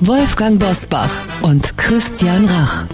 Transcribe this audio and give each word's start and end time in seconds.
Wolfgang 0.00 0.58
Bosbach 0.60 1.10
und 1.40 1.76
Christian 1.78 2.44
Rach. 2.44 2.84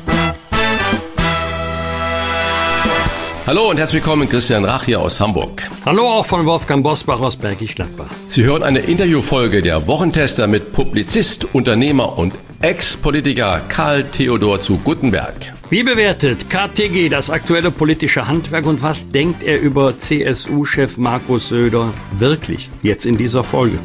Hallo 3.45 3.71
und 3.71 3.77
herzlich 3.79 4.03
willkommen, 4.05 4.29
Christian 4.29 4.65
Rach 4.65 4.85
hier 4.85 5.01
aus 5.01 5.19
Hamburg. 5.19 5.69
Hallo 5.85 6.03
auch 6.05 6.25
von 6.25 6.47
Wolfgang 6.47 6.85
Bosbach 6.85 7.21
aus 7.21 7.37
Bergisch 7.37 7.75
Gladbach. 7.75 8.07
Sie 8.29 8.45
hören 8.45 8.63
eine 8.63 8.79
Interviewfolge 8.79 9.63
der 9.63 9.89
Wochentester 9.89 10.47
mit 10.47 10.73
Publizist, 10.73 11.53
Unternehmer 11.55 12.19
und 12.19 12.35
Ex-Politiker 12.61 13.63
Karl 13.69 14.05
Theodor 14.05 14.61
zu 14.61 14.79
Guttenberg. 14.79 15.35
Wie 15.71 15.83
bewertet 15.83 16.49
KTG 16.49 17.09
das 17.09 17.31
aktuelle 17.31 17.73
politische 17.73 18.29
Handwerk 18.29 18.67
und 18.67 18.81
was 18.81 19.09
denkt 19.09 19.43
er 19.43 19.61
über 19.61 19.99
CSU-Chef 19.99 20.99
Markus 20.99 21.49
Söder 21.49 21.93
wirklich 22.19 22.71
jetzt 22.83 23.07
in 23.07 23.17
dieser 23.17 23.43
Folge? 23.43 23.79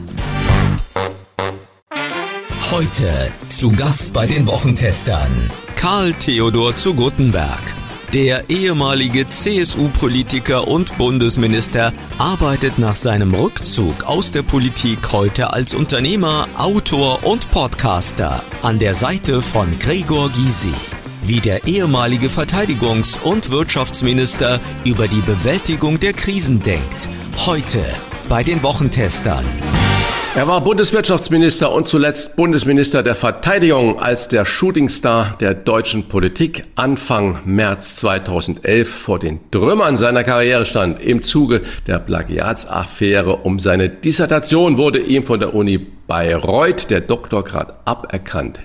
Heute 2.71 3.31
zu 3.47 3.71
Gast 3.71 4.13
bei 4.13 4.25
den 4.25 4.45
Wochentestern 4.45 5.49
Karl 5.77 6.13
Theodor 6.13 6.75
zu 6.75 6.95
Guttenberg. 6.95 7.61
Der 8.11 8.49
ehemalige 8.49 9.29
CSU-Politiker 9.29 10.67
und 10.67 10.97
Bundesminister 10.97 11.93
arbeitet 12.17 12.77
nach 12.77 12.97
seinem 12.97 13.33
Rückzug 13.33 14.03
aus 14.03 14.33
der 14.33 14.41
Politik 14.41 15.13
heute 15.13 15.53
als 15.53 15.73
Unternehmer, 15.75 16.49
Autor 16.57 17.23
und 17.23 17.49
Podcaster 17.51 18.43
an 18.63 18.79
der 18.79 18.95
Seite 18.95 19.41
von 19.41 19.79
Gregor 19.79 20.29
Gysi. 20.29 20.73
Wie 21.21 21.39
der 21.39 21.67
ehemalige 21.67 22.27
Verteidigungs- 22.27 23.17
und 23.21 23.49
Wirtschaftsminister 23.49 24.59
über 24.83 25.07
die 25.07 25.21
Bewältigung 25.21 26.01
der 26.01 26.11
Krisen 26.11 26.61
denkt. 26.61 27.07
Heute 27.45 27.85
bei 28.27 28.43
den 28.43 28.61
Wochentestern. 28.61 29.45
Er 30.37 30.47
war 30.47 30.61
Bundeswirtschaftsminister 30.61 31.71
und 31.71 31.87
zuletzt 31.87 32.35
Bundesminister 32.35 33.01
der 33.01 33.15
Verteidigung 33.15 33.97
als 33.97 34.27
der 34.27 34.45
Shootingstar 34.45 35.35
der 35.39 35.55
deutschen 35.55 36.09
Politik 36.09 36.63
Anfang 36.75 37.39
März 37.45 37.95
2011 37.95 38.87
vor 38.87 39.17
den 39.17 39.39
Trümmern 39.49 39.97
seiner 39.97 40.23
Karriere 40.23 40.67
stand. 40.67 41.03
Im 41.03 41.23
Zuge 41.23 41.63
der 41.87 41.97
Plagiatsaffäre 41.97 43.37
um 43.37 43.57
seine 43.57 43.89
Dissertation 43.89 44.77
wurde 44.77 44.99
ihm 44.99 45.23
von 45.23 45.39
der 45.39 45.55
Uni 45.55 45.79
Bayreuth 45.79 46.91
der 46.91 47.01
Doktorgrad 47.01 47.79
aberkannt. 47.85 48.59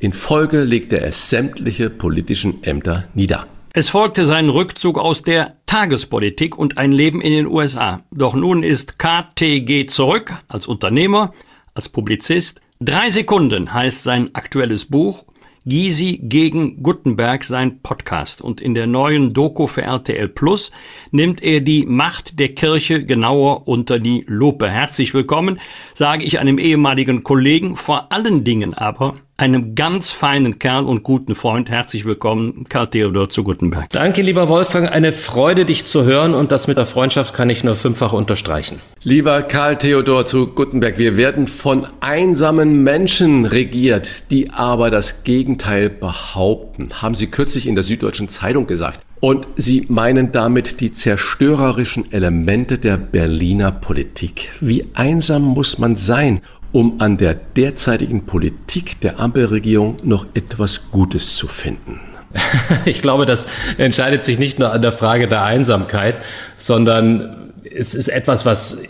In 0.00 0.12
Folge 0.12 0.64
legte 0.64 1.00
er 1.00 1.12
sämtliche 1.12 1.88
politischen 1.88 2.64
Ämter 2.64 3.04
nieder. 3.14 3.46
Es 3.74 3.88
folgte 3.88 4.26
sein 4.26 4.50
Rückzug 4.50 4.98
aus 4.98 5.22
der 5.22 5.56
Tagespolitik 5.64 6.58
und 6.58 6.76
ein 6.76 6.92
Leben 6.92 7.22
in 7.22 7.32
den 7.32 7.46
USA. 7.46 8.02
Doch 8.10 8.34
nun 8.34 8.62
ist 8.62 8.98
KTG 8.98 9.86
zurück 9.86 10.34
als 10.46 10.66
Unternehmer, 10.66 11.32
als 11.72 11.88
Publizist. 11.88 12.60
Drei 12.80 13.08
Sekunden 13.08 13.72
heißt 13.72 14.02
sein 14.02 14.34
aktuelles 14.34 14.84
Buch. 14.84 15.24
Gysi 15.64 16.20
gegen 16.22 16.82
Gutenberg 16.82 17.44
sein 17.44 17.80
Podcast. 17.82 18.42
Und 18.42 18.60
in 18.60 18.74
der 18.74 18.86
neuen 18.86 19.32
Doku 19.32 19.66
für 19.66 19.82
RTL 19.82 20.28
Plus 20.28 20.70
nimmt 21.10 21.42
er 21.42 21.62
die 21.62 21.86
Macht 21.86 22.38
der 22.38 22.50
Kirche 22.50 23.06
genauer 23.06 23.66
unter 23.68 23.98
die 23.98 24.22
Lupe. 24.26 24.68
Herzlich 24.68 25.14
willkommen, 25.14 25.58
sage 25.94 26.24
ich 26.24 26.40
einem 26.40 26.58
ehemaligen 26.58 27.22
Kollegen, 27.22 27.76
vor 27.76 28.12
allen 28.12 28.44
Dingen 28.44 28.74
aber 28.74 29.14
einem 29.42 29.74
ganz 29.74 30.12
feinen 30.12 30.60
Kerl 30.60 30.84
und 30.84 31.02
guten 31.02 31.34
Freund. 31.34 31.68
Herzlich 31.68 32.04
willkommen, 32.04 32.64
Karl 32.68 32.86
Theodor 32.86 33.28
zu 33.28 33.42
Gutenberg. 33.42 33.88
Danke, 33.90 34.22
lieber 34.22 34.48
Wolfgang. 34.48 34.88
Eine 34.88 35.10
Freude, 35.10 35.64
dich 35.64 35.84
zu 35.84 36.04
hören 36.04 36.32
und 36.32 36.52
das 36.52 36.68
mit 36.68 36.76
der 36.76 36.86
Freundschaft 36.86 37.34
kann 37.34 37.50
ich 37.50 37.64
nur 37.64 37.74
fünffach 37.74 38.12
unterstreichen. 38.12 38.78
Lieber 39.02 39.42
Karl 39.42 39.76
Theodor 39.78 40.26
zu 40.26 40.46
Gutenberg, 40.46 40.96
wir 40.96 41.16
werden 41.16 41.48
von 41.48 41.88
einsamen 41.98 42.84
Menschen 42.84 43.44
regiert, 43.44 44.30
die 44.30 44.50
aber 44.50 44.92
das 44.92 45.24
Gegenteil 45.24 45.90
behaupten, 45.90 47.02
haben 47.02 47.16
Sie 47.16 47.26
kürzlich 47.26 47.66
in 47.66 47.74
der 47.74 47.82
Süddeutschen 47.82 48.28
Zeitung 48.28 48.68
gesagt. 48.68 49.00
Und 49.18 49.46
Sie 49.56 49.86
meinen 49.88 50.30
damit 50.30 50.80
die 50.80 50.92
zerstörerischen 50.92 52.12
Elemente 52.12 52.78
der 52.78 52.96
Berliner 52.96 53.72
Politik. 53.72 54.50
Wie 54.60 54.84
einsam 54.94 55.42
muss 55.42 55.78
man 55.78 55.96
sein, 55.96 56.42
um 56.72 57.00
an 57.00 57.18
der 57.18 57.34
derzeitigen 57.34 58.24
Politik 58.24 59.00
der 59.00 59.20
Ampelregierung 59.20 59.98
noch 60.02 60.26
etwas 60.34 60.90
Gutes 60.90 61.36
zu 61.36 61.46
finden? 61.46 62.00
Ich 62.84 63.02
glaube, 63.02 63.26
das 63.26 63.46
entscheidet 63.78 64.24
sich 64.24 64.38
nicht 64.38 64.58
nur 64.58 64.72
an 64.72 64.82
der 64.82 64.92
Frage 64.92 65.28
der 65.28 65.44
Einsamkeit, 65.44 66.16
sondern 66.56 67.52
es 67.62 67.94
ist 67.94 68.08
etwas, 68.08 68.46
was 68.46 68.82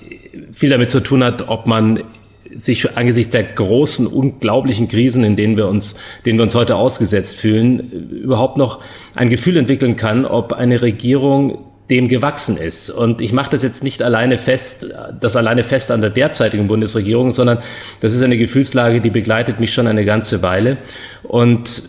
viel 0.52 0.70
damit 0.70 0.90
zu 0.90 1.00
tun 1.00 1.24
hat, 1.24 1.48
ob 1.48 1.66
man 1.66 2.04
sich 2.54 2.96
angesichts 2.96 3.32
der 3.32 3.44
großen, 3.44 4.06
unglaublichen 4.06 4.88
Krisen, 4.88 5.24
in 5.24 5.36
denen 5.36 5.56
wir 5.56 5.68
uns, 5.68 5.96
denen 6.26 6.38
wir 6.38 6.44
uns 6.44 6.54
heute 6.54 6.76
ausgesetzt 6.76 7.36
fühlen, 7.36 7.80
überhaupt 8.10 8.56
noch 8.56 8.80
ein 9.14 9.30
Gefühl 9.30 9.56
entwickeln 9.56 9.96
kann, 9.96 10.26
ob 10.26 10.52
eine 10.52 10.82
Regierung 10.82 11.64
dem 11.90 12.08
gewachsen 12.08 12.56
ist. 12.56 12.90
Und 12.90 13.20
ich 13.20 13.32
mache 13.32 13.50
das 13.50 13.62
jetzt 13.62 13.82
nicht 13.82 14.02
alleine 14.02 14.38
fest, 14.38 14.86
das 15.20 15.36
alleine 15.36 15.64
fest 15.64 15.90
an 15.90 16.00
der 16.00 16.10
derzeitigen 16.10 16.66
Bundesregierung, 16.68 17.30
sondern 17.30 17.58
das 18.00 18.14
ist 18.14 18.22
eine 18.22 18.38
Gefühlslage, 18.38 19.00
die 19.00 19.10
begleitet 19.10 19.60
mich 19.60 19.74
schon 19.74 19.86
eine 19.86 20.04
ganze 20.04 20.42
Weile. 20.42 20.78
Und 21.22 21.82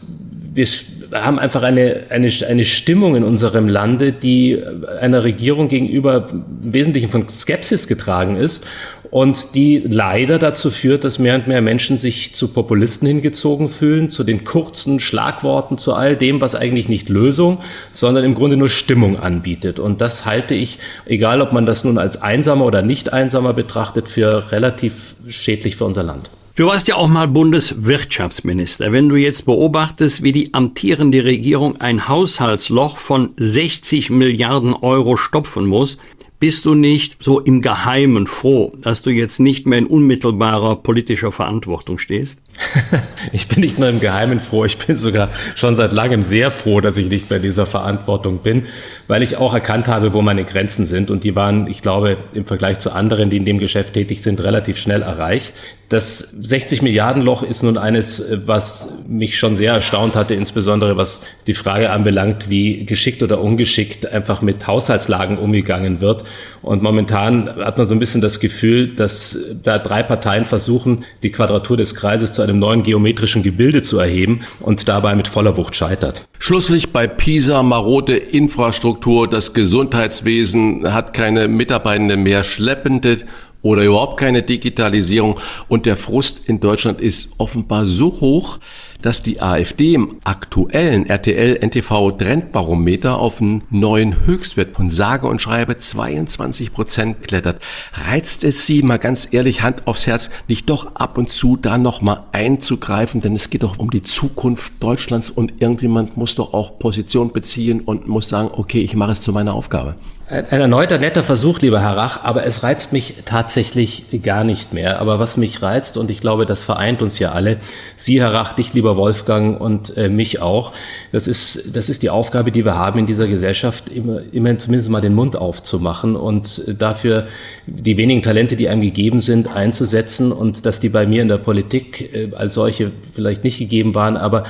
wir 0.53 0.65
haben 1.13 1.39
einfach 1.39 1.63
eine, 1.63 2.05
eine, 2.09 2.29
eine 2.47 2.65
Stimmung 2.65 3.15
in 3.15 3.23
unserem 3.23 3.67
Lande, 3.67 4.11
die 4.11 4.61
einer 4.99 5.23
Regierung 5.23 5.67
gegenüber 5.67 6.27
im 6.31 6.73
Wesentlichen 6.73 7.09
von 7.09 7.29
Skepsis 7.29 7.87
getragen 7.87 8.35
ist 8.35 8.65
und 9.13 9.53
die 9.53 9.83
leider 9.87 10.39
dazu 10.39 10.71
führt, 10.71 11.03
dass 11.03 11.19
mehr 11.19 11.35
und 11.35 11.45
mehr 11.45 11.61
Menschen 11.61 11.99
sich 11.99 12.33
zu 12.33 12.47
Populisten 12.47 13.07
hingezogen 13.07 13.69
fühlen, 13.69 14.09
zu 14.09 14.23
den 14.23 14.43
kurzen 14.43 14.99
Schlagworten, 14.99 15.77
zu 15.77 15.93
all 15.93 16.17
dem, 16.17 16.41
was 16.41 16.55
eigentlich 16.55 16.89
nicht 16.89 17.09
Lösung, 17.09 17.59
sondern 17.91 18.23
im 18.23 18.33
Grunde 18.33 18.57
nur 18.57 18.69
Stimmung 18.69 19.19
anbietet. 19.19 19.77
Und 19.77 20.01
das 20.01 20.25
halte 20.25 20.55
ich, 20.55 20.79
egal 21.05 21.41
ob 21.41 21.53
man 21.53 21.67
das 21.67 21.83
nun 21.83 21.99
als 21.99 22.23
einsamer 22.23 22.65
oder 22.65 22.81
nicht 22.81 23.13
einsamer 23.13 23.53
betrachtet, 23.53 24.09
für 24.09 24.51
relativ 24.51 25.13
schädlich 25.27 25.75
für 25.75 25.85
unser 25.85 26.01
Land. 26.01 26.31
Du 26.55 26.65
warst 26.65 26.87
ja 26.87 26.95
auch 26.95 27.07
mal 27.07 27.27
Bundeswirtschaftsminister. 27.27 28.91
Wenn 28.91 29.09
du 29.09 29.15
jetzt 29.15 29.45
beobachtest, 29.45 30.23
wie 30.23 30.31
die 30.31 30.55
amtierende 30.55 31.23
Regierung 31.23 31.79
ein 31.79 32.07
Haushaltsloch 32.07 32.97
von 32.97 33.29
60 33.37 34.09
Milliarden 34.09 34.73
Euro 34.73 35.17
stopfen 35.17 35.67
muss, 35.67 35.99
bist 36.43 36.65
du 36.65 36.75
nicht 36.75 37.23
so 37.23 37.39
im 37.39 37.61
Geheimen 37.61 38.27
froh, 38.27 38.73
dass 38.81 39.01
du 39.01 39.11
jetzt 39.11 39.39
nicht 39.39 39.65
mehr 39.65 39.79
in 39.79 39.87
unmittelbarer 39.87 40.75
politischer 40.75 41.31
Verantwortung 41.31 41.97
stehst? 41.97 42.37
ich 43.31 43.47
bin 43.47 43.61
nicht 43.61 43.79
nur 43.79 43.89
im 43.89 43.99
Geheimen 43.99 44.39
froh, 44.39 44.65
ich 44.65 44.77
bin 44.77 44.97
sogar 44.97 45.29
schon 45.55 45.75
seit 45.75 45.93
langem 45.93 46.21
sehr 46.21 46.51
froh, 46.51 46.81
dass 46.81 46.97
ich 46.97 47.07
nicht 47.07 47.31
in 47.31 47.41
dieser 47.41 47.65
Verantwortung 47.65 48.39
bin, 48.39 48.67
weil 49.07 49.23
ich 49.23 49.37
auch 49.37 49.53
erkannt 49.53 49.87
habe, 49.87 50.13
wo 50.13 50.21
meine 50.21 50.43
Grenzen 50.43 50.85
sind. 50.85 51.09
Und 51.11 51.23
die 51.23 51.35
waren, 51.35 51.67
ich 51.67 51.81
glaube, 51.81 52.17
im 52.33 52.45
Vergleich 52.45 52.79
zu 52.79 52.91
anderen, 52.91 53.29
die 53.29 53.37
in 53.37 53.45
dem 53.45 53.59
Geschäft 53.59 53.93
tätig 53.93 54.21
sind, 54.21 54.43
relativ 54.43 54.77
schnell 54.77 55.01
erreicht. 55.01 55.53
Das 55.89 56.33
60 56.39 56.81
Milliarden 56.81 57.21
Loch 57.21 57.43
ist 57.43 57.61
nun 57.61 57.77
eines, 57.77 58.23
was 58.45 59.03
mich 59.07 59.37
schon 59.37 59.55
sehr 59.55 59.73
erstaunt 59.73 60.15
hatte, 60.15 60.33
insbesondere 60.33 60.97
was 60.97 61.21
die 61.45 61.53
Frage 61.53 61.91
anbelangt, 61.91 62.49
wie 62.49 62.85
geschickt 62.85 63.21
oder 63.21 63.39
ungeschickt 63.39 64.11
einfach 64.11 64.41
mit 64.41 64.65
Haushaltslagen 64.65 65.37
umgegangen 65.37 66.01
wird. 66.01 66.23
Und 66.63 66.81
momentan 66.81 67.47
hat 67.57 67.77
man 67.77 67.85
so 67.85 67.93
ein 67.93 67.99
bisschen 67.99 68.21
das 68.21 68.39
Gefühl, 68.39 68.95
dass 68.95 69.37
da 69.63 69.77
drei 69.77 70.01
Parteien 70.01 70.45
versuchen, 70.45 71.05
die 71.21 71.31
Quadratur 71.31 71.77
des 71.77 71.93
Kreises 71.93 72.31
zu 72.31 72.41
einem 72.43 72.59
neuen 72.59 72.83
geometrischen 72.83 73.43
Gebilde 73.43 73.81
zu 73.81 73.97
erheben 73.97 74.41
und 74.59 74.87
dabei 74.87 75.15
mit 75.15 75.27
voller 75.27 75.57
Wucht 75.57 75.75
scheitert. 75.75 76.27
Schlusslich 76.39 76.91
bei 76.91 77.07
PISA 77.07 77.63
marode 77.63 78.15
Infrastruktur, 78.15 79.29
das 79.29 79.53
Gesundheitswesen 79.53 80.93
hat 80.93 81.13
keine 81.13 81.47
Mitarbeitende 81.47 82.17
mehr 82.17 82.43
schleppende 82.43 83.17
oder 83.63 83.83
überhaupt 83.83 84.19
keine 84.19 84.43
Digitalisierung. 84.43 85.39
Und 85.67 85.87
der 85.87 85.97
Frust 85.97 86.47
in 86.47 86.59
Deutschland 86.59 87.01
ist 87.01 87.29
offenbar 87.37 87.85
so 87.85 88.19
hoch, 88.19 88.59
dass 89.03 89.21
die 89.21 89.39
AfD 89.41 89.93
im 89.93 90.17
aktuellen 90.23 91.05
RTL-NTV-Trendbarometer 91.05 93.19
auf 93.19 93.39
einen 93.39 93.61
neuen 93.69 94.25
Höchstwert 94.25 94.75
von 94.75 94.89
sage 94.89 95.27
und 95.27 95.39
schreibe 95.41 95.77
22 95.77 96.73
Prozent 96.73 97.27
klettert. 97.27 97.61
Reizt 97.93 98.43
es 98.43 98.65
Sie 98.65 98.81
mal 98.81 98.97
ganz 98.97 99.27
ehrlich 99.29 99.61
Hand 99.61 99.85
aufs 99.85 100.07
Herz, 100.07 100.31
nicht 100.47 100.67
doch 100.69 100.95
ab 100.95 101.17
und 101.17 101.29
zu 101.31 101.57
da 101.57 101.77
nochmal 101.77 102.23
einzugreifen, 102.31 103.21
denn 103.21 103.35
es 103.35 103.51
geht 103.51 103.63
doch 103.63 103.77
um 103.77 103.91
die 103.91 104.03
Zukunft 104.03 104.71
Deutschlands 104.79 105.29
und 105.29 105.61
irgendjemand 105.61 106.15
muss 106.17 106.35
doch 106.35 106.53
auch 106.53 106.79
Position 106.79 107.31
beziehen 107.31 107.81
und 107.81 108.07
muss 108.07 108.29
sagen, 108.29 108.49
okay, 108.53 108.79
ich 108.79 108.95
mache 108.95 109.11
es 109.11 109.21
zu 109.21 109.33
meiner 109.33 109.53
Aufgabe. 109.53 109.95
Ein 110.29 110.61
erneuter 110.61 110.99
netter 110.99 111.21
Versuch, 111.21 111.59
lieber 111.59 111.81
Herr 111.81 111.97
Rach, 111.97 112.23
aber 112.23 112.45
es 112.45 112.63
reizt 112.63 112.93
mich 112.93 113.15
tatsächlich 113.25 114.05
gar 114.23 114.45
nicht 114.45 114.73
mehr. 114.73 115.01
Aber 115.01 115.19
was 115.19 115.35
mich 115.35 115.61
reizt, 115.61 115.97
und 115.97 116.09
ich 116.09 116.21
glaube, 116.21 116.45
das 116.45 116.61
vereint 116.61 117.01
uns 117.01 117.19
ja 117.19 117.33
alle, 117.33 117.57
Sie, 117.97 118.21
Herr 118.21 118.33
Rach, 118.33 118.53
dich, 118.53 118.73
lieber 118.73 118.95
Wolfgang, 118.95 119.59
und 119.59 119.97
äh, 119.97 120.07
mich 120.07 120.41
auch, 120.41 120.71
das 121.11 121.27
ist, 121.27 121.75
das 121.75 121.89
ist 121.89 122.03
die 122.03 122.09
Aufgabe, 122.09 122.53
die 122.53 122.63
wir 122.63 122.75
haben 122.75 122.99
in 122.99 123.05
dieser 123.05 123.27
Gesellschaft, 123.27 123.89
immer, 123.89 124.21
immer 124.31 124.57
zumindest 124.57 124.89
mal 124.89 125.01
den 125.01 125.13
Mund 125.13 125.35
aufzumachen 125.35 126.15
und 126.15 126.63
dafür 126.79 127.27
die 127.65 127.97
wenigen 127.97 128.23
Talente, 128.23 128.55
die 128.55 128.69
einem 128.69 128.81
gegeben 128.81 129.19
sind, 129.19 129.53
einzusetzen 129.53 130.31
und 130.31 130.65
dass 130.65 130.79
die 130.79 130.89
bei 130.89 131.05
mir 131.05 131.21
in 131.21 131.27
der 131.27 131.37
Politik 131.37 132.13
äh, 132.15 132.29
als 132.33 132.53
solche 132.53 132.91
vielleicht 133.13 133.43
nicht 133.43 133.59
gegeben 133.59 133.93
waren, 133.93 134.15
aber 134.15 134.45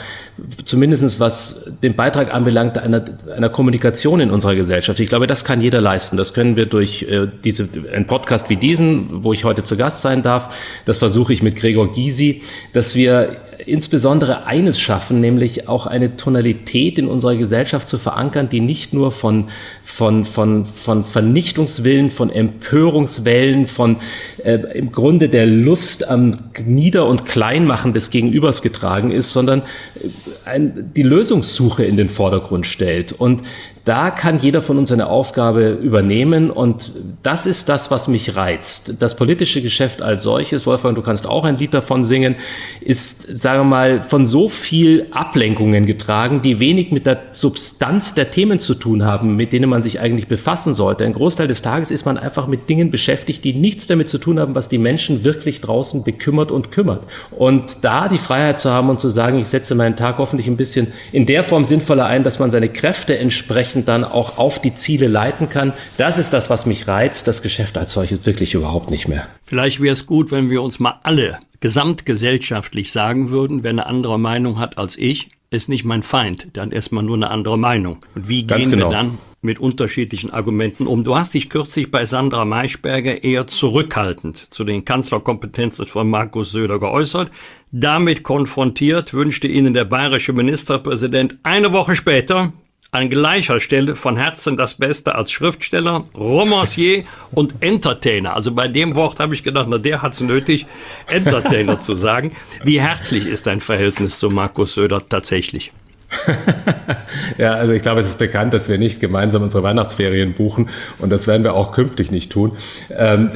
zumindestens 0.63 1.19
was 1.19 1.71
den 1.81 1.95
Beitrag 1.95 2.31
anbelangt 2.31 2.77
einer, 2.77 3.03
einer 3.35 3.49
Kommunikation 3.49 4.19
in 4.19 4.29
unserer 4.29 4.53
Gesellschaft. 4.53 4.99
Ich 4.99 5.09
glaube, 5.09 5.25
das 5.25 5.43
kann 5.43 5.62
jeder 5.63 5.81
leisten. 5.81 6.17
Das 6.17 6.33
können 6.33 6.55
wir 6.55 6.67
durch 6.67 7.03
äh, 7.03 7.27
diese, 7.43 7.67
einen 7.91 8.05
Podcast 8.05 8.49
wie 8.49 8.57
diesen, 8.57 9.23
wo 9.23 9.33
ich 9.33 9.45
heute 9.45 9.63
zu 9.63 9.77
Gast 9.77 10.01
sein 10.01 10.21
darf. 10.21 10.53
Das 10.85 10.99
versuche 10.99 11.33
ich 11.33 11.41
mit 11.41 11.55
Gregor 11.55 11.91
Gysi, 11.91 12.41
dass 12.73 12.93
wir 12.93 13.37
insbesondere 13.65 14.45
eines 14.45 14.79
schaffen, 14.79 15.21
nämlich 15.21 15.67
auch 15.67 15.87
eine 15.87 16.17
Tonalität 16.17 16.97
in 16.97 17.07
unserer 17.07 17.35
Gesellschaft 17.35 17.87
zu 17.87 17.97
verankern, 17.97 18.49
die 18.49 18.59
nicht 18.59 18.93
nur 18.93 19.11
von, 19.11 19.49
von, 19.83 20.25
von, 20.25 20.65
von 20.65 21.05
Vernichtungswillen, 21.05 22.11
von 22.11 22.29
Empörungswellen, 22.29 23.67
von 23.67 23.97
äh, 24.43 24.59
im 24.73 24.91
Grunde 24.91 25.29
der 25.29 25.45
Lust 25.45 26.07
am 26.07 26.37
Nieder- 26.65 27.07
und 27.07 27.25
Kleinmachen 27.25 27.93
des 27.93 28.09
Gegenübers 28.09 28.61
getragen 28.61 29.11
ist, 29.11 29.31
sondern 29.31 29.61
äh, 29.61 30.09
ein, 30.45 30.91
die 30.95 31.03
Lösungssuche 31.03 31.83
in 31.83 31.97
den 31.97 32.09
Vordergrund 32.09 32.65
stellt. 32.65 33.13
Und 33.13 33.43
da 33.85 34.11
kann 34.11 34.39
jeder 34.39 34.61
von 34.61 34.77
uns 34.77 34.93
eine 34.93 35.07
Aufgabe 35.07 35.71
übernehmen 35.71 36.51
und 36.51 36.93
das 37.21 37.45
ist 37.45 37.67
das, 37.67 37.91
was 37.91 38.07
mich 38.07 38.37
reizt. 38.37 38.95
Das 38.99 39.15
politische 39.15 39.61
Geschäft 39.61 40.01
als 40.01 40.23
solches, 40.23 40.65
Wolfgang, 40.65 40.95
du 40.95 41.01
kannst 41.01 41.27
auch 41.27 41.43
ein 41.43 41.57
Lied 41.57 41.73
davon 41.73 42.05
singen, 42.05 42.35
ist, 42.79 43.35
sagen 43.35 43.59
wir 43.61 43.65
mal, 43.65 44.01
von 44.01 44.25
so 44.25 44.47
viel 44.47 45.07
Ablenkungen 45.11 45.85
getragen, 45.85 46.41
die 46.41 46.61
wenig 46.61 46.91
mit 46.91 47.05
der 47.05 47.23
Substanz 47.33 48.13
der 48.13 48.31
Themen 48.31 48.59
zu 48.59 48.73
tun 48.73 49.03
haben, 49.03 49.35
mit 49.35 49.51
denen 49.51 49.69
man 49.69 49.81
sich 49.81 49.99
eigentlich 49.99 50.29
befassen 50.29 50.73
sollte. 50.73 51.03
Ein 51.03 51.13
Großteil 51.13 51.49
des 51.49 51.61
Tages 51.61 51.91
ist 51.91 52.05
man 52.05 52.17
einfach 52.17 52.47
mit 52.47 52.69
Dingen 52.69 52.89
beschäftigt, 52.89 53.43
die 53.43 53.53
nichts 53.53 53.87
damit 53.87 54.07
zu 54.07 54.17
tun 54.17 54.39
haben, 54.39 54.55
was 54.55 54.69
die 54.69 54.77
Menschen 54.77 55.25
wirklich 55.25 55.59
draußen 55.59 56.05
bekümmert 56.05 56.51
und 56.51 56.71
kümmert. 56.71 57.03
Und 57.31 57.83
da 57.83 58.07
die 58.07 58.17
Freiheit 58.17 58.61
zu 58.61 58.71
haben 58.71 58.89
und 58.89 59.01
zu 59.01 59.09
sagen, 59.09 59.39
ich 59.39 59.49
setze 59.49 59.75
meinen 59.75 59.97
Tag 59.97 60.19
hoffentlich 60.19 60.47
ein 60.47 60.55
bisschen 60.55 60.93
in 61.11 61.25
der 61.25 61.43
Form 61.43 61.65
sinnvoller 61.65 62.05
ein, 62.05 62.23
dass 62.23 62.39
man 62.39 62.49
seine 62.49 62.69
Kräfte 62.69 63.17
entsprechend 63.17 63.72
entsprechend 63.73 63.87
dann 63.87 64.03
auch 64.03 64.37
auf 64.37 64.59
die 64.59 64.75
Ziele 64.75 65.07
leiten 65.07 65.49
kann. 65.49 65.73
Das 65.97 66.17
ist 66.17 66.33
das, 66.33 66.49
was 66.49 66.65
mich 66.65 66.87
reizt. 66.87 67.27
Das 67.27 67.41
Geschäft 67.41 67.77
als 67.77 67.93
solches 67.93 68.25
wirklich 68.25 68.53
überhaupt 68.53 68.91
nicht 68.91 69.07
mehr. 69.07 69.25
Vielleicht 69.43 69.81
wäre 69.81 69.93
es 69.93 70.05
gut, 70.05 70.31
wenn 70.31 70.49
wir 70.49 70.61
uns 70.61 70.79
mal 70.79 70.99
alle 71.03 71.39
gesamtgesellschaftlich 71.59 72.91
sagen 72.91 73.29
würden, 73.29 73.63
wer 73.63 73.71
eine 73.71 73.85
andere 73.85 74.19
Meinung 74.19 74.59
hat 74.59 74.77
als 74.77 74.97
ich, 74.97 75.29
ist 75.49 75.69
nicht 75.69 75.85
mein 75.85 76.03
Feind, 76.03 76.47
dann 76.53 76.71
erstmal 76.71 77.03
nur 77.03 77.15
eine 77.15 77.29
andere 77.29 77.57
Meinung. 77.57 77.97
Und 78.15 78.27
wie 78.27 78.45
Ganz 78.45 78.63
gehen 78.63 78.71
genau. 78.71 78.89
wir 78.89 78.97
dann 78.97 79.17
mit 79.41 79.59
unterschiedlichen 79.59 80.33
Argumenten 80.33 80.87
um? 80.87 81.03
Du 81.03 81.15
hast 81.15 81.33
dich 81.35 81.49
kürzlich 81.49 81.91
bei 81.91 82.05
Sandra 82.05 82.43
Maischberger 82.43 83.23
eher 83.23 83.45
zurückhaltend 83.45 84.53
zu 84.53 84.63
den 84.63 84.83
Kanzlerkompetenzen 84.83 85.85
von 85.85 86.09
Markus 86.09 86.51
Söder 86.51 86.79
geäußert. 86.79 87.31
Damit 87.71 88.23
konfrontiert 88.23 89.13
wünschte 89.13 89.47
Ihnen 89.47 89.73
der 89.73 89.85
bayerische 89.85 90.33
Ministerpräsident 90.33 91.39
eine 91.43 91.71
Woche 91.71 91.95
später, 91.95 92.51
an 92.93 93.09
gleicher 93.09 93.59
Stelle 93.59 93.95
von 93.95 94.17
Herzen 94.17 94.55
das 94.55 94.75
Beste 94.75 95.15
als 95.15 95.31
Schriftsteller, 95.31 96.03
Romancier 96.15 97.03
und 97.31 97.55
Entertainer. 97.59 98.35
Also 98.35 98.51
bei 98.51 98.67
dem 98.67 98.95
Wort 98.95 99.19
habe 99.19 99.33
ich 99.33 99.43
gedacht, 99.43 99.67
na 99.69 99.79
der 99.79 100.01
hat 100.01 100.13
es 100.13 100.21
nötig, 100.21 100.67
Entertainer 101.07 101.81
zu 101.81 101.95
sagen. 101.95 102.35
Wie 102.63 102.79
herzlich 102.79 103.25
ist 103.25 103.47
dein 103.47 103.61
Verhältnis 103.61 104.19
zu 104.19 104.29
Markus 104.29 104.75
Söder 104.75 105.01
tatsächlich? 105.09 105.71
ja, 107.37 107.53
also 107.53 107.73
ich 107.73 107.81
glaube, 107.81 108.01
es 108.01 108.07
ist 108.07 108.19
bekannt, 108.19 108.53
dass 108.53 108.69
wir 108.69 108.77
nicht 108.77 108.99
gemeinsam 108.99 109.43
unsere 109.43 109.63
Weihnachtsferien 109.63 110.33
buchen 110.33 110.69
und 110.99 111.09
das 111.09 111.27
werden 111.27 111.43
wir 111.43 111.53
auch 111.53 111.71
künftig 111.71 112.11
nicht 112.11 112.31
tun. 112.31 112.53
Ähm, 112.95 113.31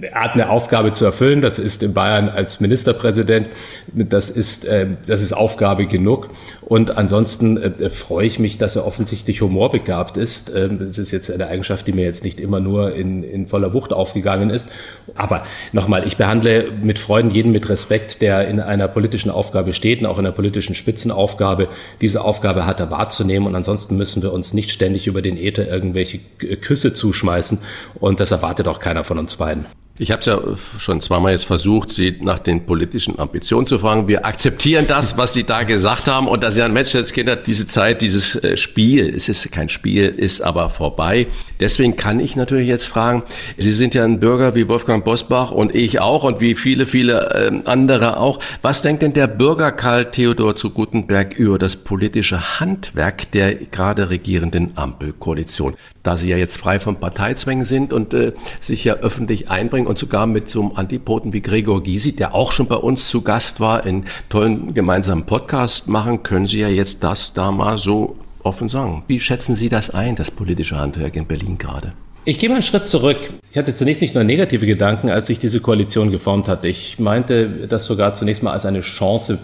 er 0.00 0.20
hat 0.20 0.34
eine 0.34 0.50
Aufgabe 0.50 0.92
zu 0.92 1.04
erfüllen, 1.04 1.42
das 1.42 1.58
ist 1.58 1.82
in 1.82 1.94
Bayern 1.94 2.28
als 2.28 2.60
Ministerpräsident, 2.60 3.48
das 3.92 4.30
ist, 4.30 4.64
äh, 4.64 4.86
das 5.06 5.22
ist 5.22 5.32
Aufgabe 5.32 5.86
genug 5.86 6.30
und 6.66 6.96
ansonsten 6.96 7.56
äh, 7.56 7.90
freue 7.90 8.26
ich 8.26 8.38
mich, 8.38 8.58
dass 8.58 8.76
er 8.76 8.86
offensichtlich 8.86 9.42
humorbegabt 9.42 10.16
ist. 10.16 10.54
Ähm, 10.54 10.78
das 10.78 10.98
ist 10.98 11.10
jetzt 11.10 11.30
eine 11.30 11.46
Eigenschaft, 11.48 11.86
die 11.86 11.92
mir 11.92 12.04
jetzt 12.04 12.24
nicht 12.24 12.40
immer 12.40 12.60
nur 12.60 12.94
in, 12.94 13.22
in 13.22 13.48
voller 13.48 13.74
Wucht 13.74 13.92
aufgegangen 13.92 14.50
ist. 14.50 14.68
Aber 15.14 15.44
nochmal, 15.72 16.06
ich 16.06 16.16
behandle 16.16 16.70
mit 16.82 16.98
Freuden 16.98 17.30
jeden 17.30 17.52
mit 17.52 17.68
Respekt, 17.68 18.22
der 18.22 18.48
in 18.48 18.60
einer 18.60 18.88
politischen 18.88 19.30
Aufgabe 19.30 19.72
steht 19.72 20.00
und 20.00 20.06
auch 20.06 20.18
in 20.18 20.26
einer 20.26 20.34
politischen 20.34 20.74
Spitzenaufgabe 20.74 21.68
diese 22.00 22.13
diese 22.14 22.24
Aufgabe 22.24 22.64
hat 22.64 22.78
er 22.78 22.92
wahrzunehmen 22.92 23.48
und 23.48 23.56
ansonsten 23.56 23.96
müssen 23.96 24.22
wir 24.22 24.32
uns 24.32 24.54
nicht 24.54 24.70
ständig 24.70 25.08
über 25.08 25.20
den 25.20 25.36
Äther 25.36 25.66
irgendwelche 25.66 26.20
Küsse 26.20 26.94
zuschmeißen 26.94 27.58
und 27.96 28.20
das 28.20 28.30
erwartet 28.30 28.68
auch 28.68 28.78
keiner 28.78 29.02
von 29.02 29.18
uns 29.18 29.34
beiden. 29.34 29.66
Ich 29.96 30.10
habe 30.10 30.18
es 30.18 30.26
ja 30.26 30.40
schon 30.76 31.00
zweimal 31.00 31.30
jetzt 31.30 31.44
versucht, 31.44 31.92
Sie 31.92 32.16
nach 32.20 32.40
den 32.40 32.66
politischen 32.66 33.16
Ambitionen 33.20 33.64
zu 33.64 33.78
fragen. 33.78 34.08
Wir 34.08 34.26
akzeptieren 34.26 34.86
das, 34.88 35.16
was 35.18 35.34
Sie 35.34 35.44
da 35.44 35.62
gesagt 35.62 36.08
haben 36.08 36.26
und 36.26 36.42
dass 36.42 36.56
Sie 36.56 36.62
ein 36.62 36.72
Mensch 36.72 36.94
jetzt 36.94 37.12
Kinder, 37.12 37.36
diese 37.36 37.68
Zeit, 37.68 38.02
dieses 38.02 38.34
äh, 38.34 38.56
Spiel, 38.56 39.14
es 39.14 39.28
ist 39.28 39.52
kein 39.52 39.68
Spiel, 39.68 40.06
ist 40.06 40.40
aber 40.40 40.68
vorbei. 40.70 41.28
Deswegen 41.60 41.94
kann 41.94 42.18
ich 42.18 42.34
natürlich 42.34 42.66
jetzt 42.66 42.88
fragen, 42.88 43.22
Sie 43.56 43.72
sind 43.72 43.94
ja 43.94 44.04
ein 44.04 44.18
Bürger 44.18 44.56
wie 44.56 44.66
Wolfgang 44.66 45.04
Bosbach 45.04 45.52
und 45.52 45.72
ich 45.76 46.00
auch 46.00 46.24
und 46.24 46.40
wie 46.40 46.56
viele, 46.56 46.86
viele 46.86 47.30
äh, 47.30 47.62
andere 47.64 48.16
auch. 48.16 48.40
Was 48.62 48.82
denkt 48.82 49.02
denn 49.02 49.12
der 49.12 49.28
Bürger 49.28 49.70
Karl 49.70 50.10
Theodor 50.10 50.56
zu 50.56 50.70
Gutenberg 50.70 51.38
über 51.38 51.56
das 51.56 51.76
politische 51.76 52.58
Handwerk 52.58 53.30
der 53.30 53.54
gerade 53.54 54.10
regierenden 54.10 54.72
Ampelkoalition? 54.76 55.76
Da 56.02 56.16
Sie 56.16 56.28
ja 56.28 56.36
jetzt 56.36 56.58
frei 56.58 56.80
von 56.80 56.96
Parteizwängen 56.96 57.64
sind 57.64 57.92
und 57.92 58.12
äh, 58.12 58.32
sich 58.60 58.82
ja 58.82 58.94
öffentlich 58.94 59.50
einbringen, 59.50 59.83
Coaching 59.84 59.86
und 59.86 59.98
sogar 59.98 60.26
mit 60.26 60.48
so 60.48 60.60
einem 60.60 60.72
Antipoten 60.74 61.32
wie 61.32 61.40
Gregor 61.40 61.82
Gysi, 61.82 62.12
der 62.12 62.34
auch 62.34 62.52
schon 62.52 62.66
bei 62.66 62.76
uns 62.76 63.08
zu 63.08 63.22
Gast 63.22 63.60
war, 63.60 63.86
in 63.86 64.04
tollen 64.28 64.74
gemeinsamen 64.74 65.24
Podcast 65.26 65.88
machen, 65.88 66.22
können 66.22 66.46
Sie 66.46 66.60
ja 66.60 66.68
jetzt 66.68 67.02
das 67.04 67.32
da 67.32 67.52
mal 67.52 67.78
so 67.78 68.16
offen 68.42 68.68
sagen. 68.68 69.04
Wie 69.06 69.20
schätzen 69.20 69.56
Sie 69.56 69.68
das 69.68 69.90
ein, 69.90 70.16
das 70.16 70.30
politische 70.30 70.76
Handwerk 70.76 71.16
in 71.16 71.26
Berlin 71.26 71.58
gerade? 71.58 71.92
Ich 72.26 72.38
gehe 72.38 72.48
mal 72.48 72.54
einen 72.54 72.62
Schritt 72.62 72.86
zurück. 72.86 73.18
Ich 73.50 73.58
hatte 73.58 73.74
zunächst 73.74 74.00
nicht 74.00 74.14
nur 74.14 74.24
negative 74.24 74.64
Gedanken, 74.64 75.10
als 75.10 75.26
sich 75.26 75.38
diese 75.38 75.60
Koalition 75.60 76.10
geformt 76.10 76.48
hat. 76.48 76.64
Ich 76.64 76.98
meinte 76.98 77.66
das 77.68 77.84
sogar 77.84 78.14
zunächst 78.14 78.42
mal 78.42 78.52
als 78.52 78.64
eine 78.64 78.80
Chance 78.80 79.38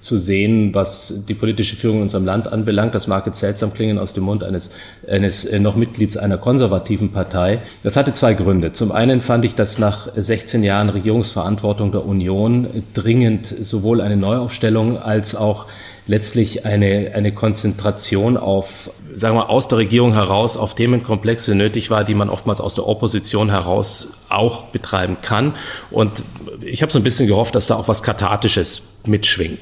zu 0.00 0.16
sehen, 0.16 0.72
was 0.72 1.26
die 1.28 1.34
politische 1.34 1.76
Führung 1.76 1.98
in 1.98 2.02
unserem 2.04 2.24
Land 2.24 2.50
anbelangt. 2.50 2.94
Das 2.94 3.08
mag 3.08 3.26
jetzt 3.26 3.40
seltsam 3.40 3.74
klingen 3.74 3.98
aus 3.98 4.14
dem 4.14 4.24
Mund 4.24 4.42
eines, 4.42 4.70
eines 5.06 5.44
äh, 5.44 5.58
noch 5.58 5.76
Mitglieds 5.76 6.16
einer 6.16 6.38
konservativen 6.38 7.10
Partei. 7.10 7.60
Das 7.82 7.96
hatte 7.96 8.14
zwei 8.14 8.32
Gründe. 8.32 8.72
Zum 8.72 8.90
einen 8.90 9.20
fand 9.20 9.44
ich, 9.44 9.54
dass 9.54 9.78
nach 9.78 10.08
16 10.16 10.64
Jahren 10.64 10.88
Regierungsverantwortung 10.88 11.92
der 11.92 12.06
Union 12.06 12.68
dringend 12.94 13.46
sowohl 13.46 14.00
eine 14.00 14.16
Neuaufstellung 14.16 14.96
als 14.98 15.34
auch 15.34 15.66
letztlich 16.06 16.66
eine, 16.66 17.12
eine 17.14 17.32
Konzentration 17.32 18.36
auf, 18.36 18.90
sagen 19.14 19.36
wir, 19.36 19.48
aus 19.48 19.68
der 19.68 19.78
Regierung 19.78 20.12
heraus 20.12 20.56
auf 20.56 20.74
Themenkomplexe 20.74 21.54
nötig 21.54 21.90
war, 21.90 22.04
die 22.04 22.14
man 22.14 22.28
oftmals 22.28 22.60
aus 22.60 22.74
der 22.74 22.86
Opposition 22.86 23.50
heraus 23.50 24.12
auch 24.28 24.64
betreiben 24.64 25.18
kann. 25.22 25.54
Und 25.90 26.22
ich 26.62 26.82
habe 26.82 26.92
so 26.92 26.98
ein 26.98 27.04
bisschen 27.04 27.26
gehofft, 27.26 27.54
dass 27.54 27.66
da 27.66 27.76
auch 27.76 27.88
was 27.88 28.02
Kathartisches 28.02 28.82
mitschwingt. 29.06 29.60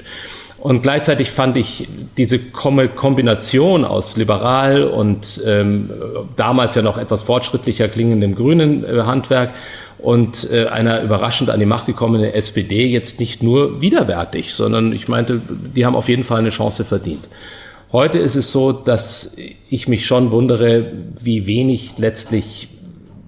Und 0.63 0.81
gleichzeitig 0.81 1.29
fand 1.29 1.57
ich 1.57 1.89
diese 2.15 2.39
Kombination 2.39 3.83
aus 3.83 4.15
liberal 4.15 4.85
und 4.85 5.41
ähm, 5.45 5.89
damals 6.37 6.75
ja 6.75 6.81
noch 6.81 6.97
etwas 6.97 7.23
fortschrittlicher 7.23 7.89
klingendem 7.89 8.33
grünen 8.33 8.85
äh, 8.85 9.01
Handwerk 9.01 9.53
und 10.03 10.51
äh, 10.51 10.67
einer 10.67 11.01
überraschend 11.01 11.49
an 11.49 11.59
die 11.61 11.65
Macht 11.65 11.85
gekommenen 11.85 12.31
SPD 12.33 12.85
jetzt 12.87 13.21
nicht 13.21 13.41
nur 13.41 13.79
widerwärtig, 13.79 14.53
sondern 14.53 14.91
ich 14.91 15.07
meinte, 15.07 15.41
die 15.75 15.85
haben 15.85 15.95
auf 15.95 16.09
jeden 16.09 16.25
Fall 16.25 16.39
eine 16.39 16.49
Chance 16.49 16.83
verdient. 16.83 17.27
Heute 17.93 18.19
ist 18.19 18.35
es 18.35 18.51
so, 18.51 18.73
dass 18.73 19.37
ich 19.69 19.87
mich 19.87 20.05
schon 20.05 20.31
wundere, 20.31 20.91
wie 21.21 21.47
wenig 21.47 21.93
letztlich 21.97 22.67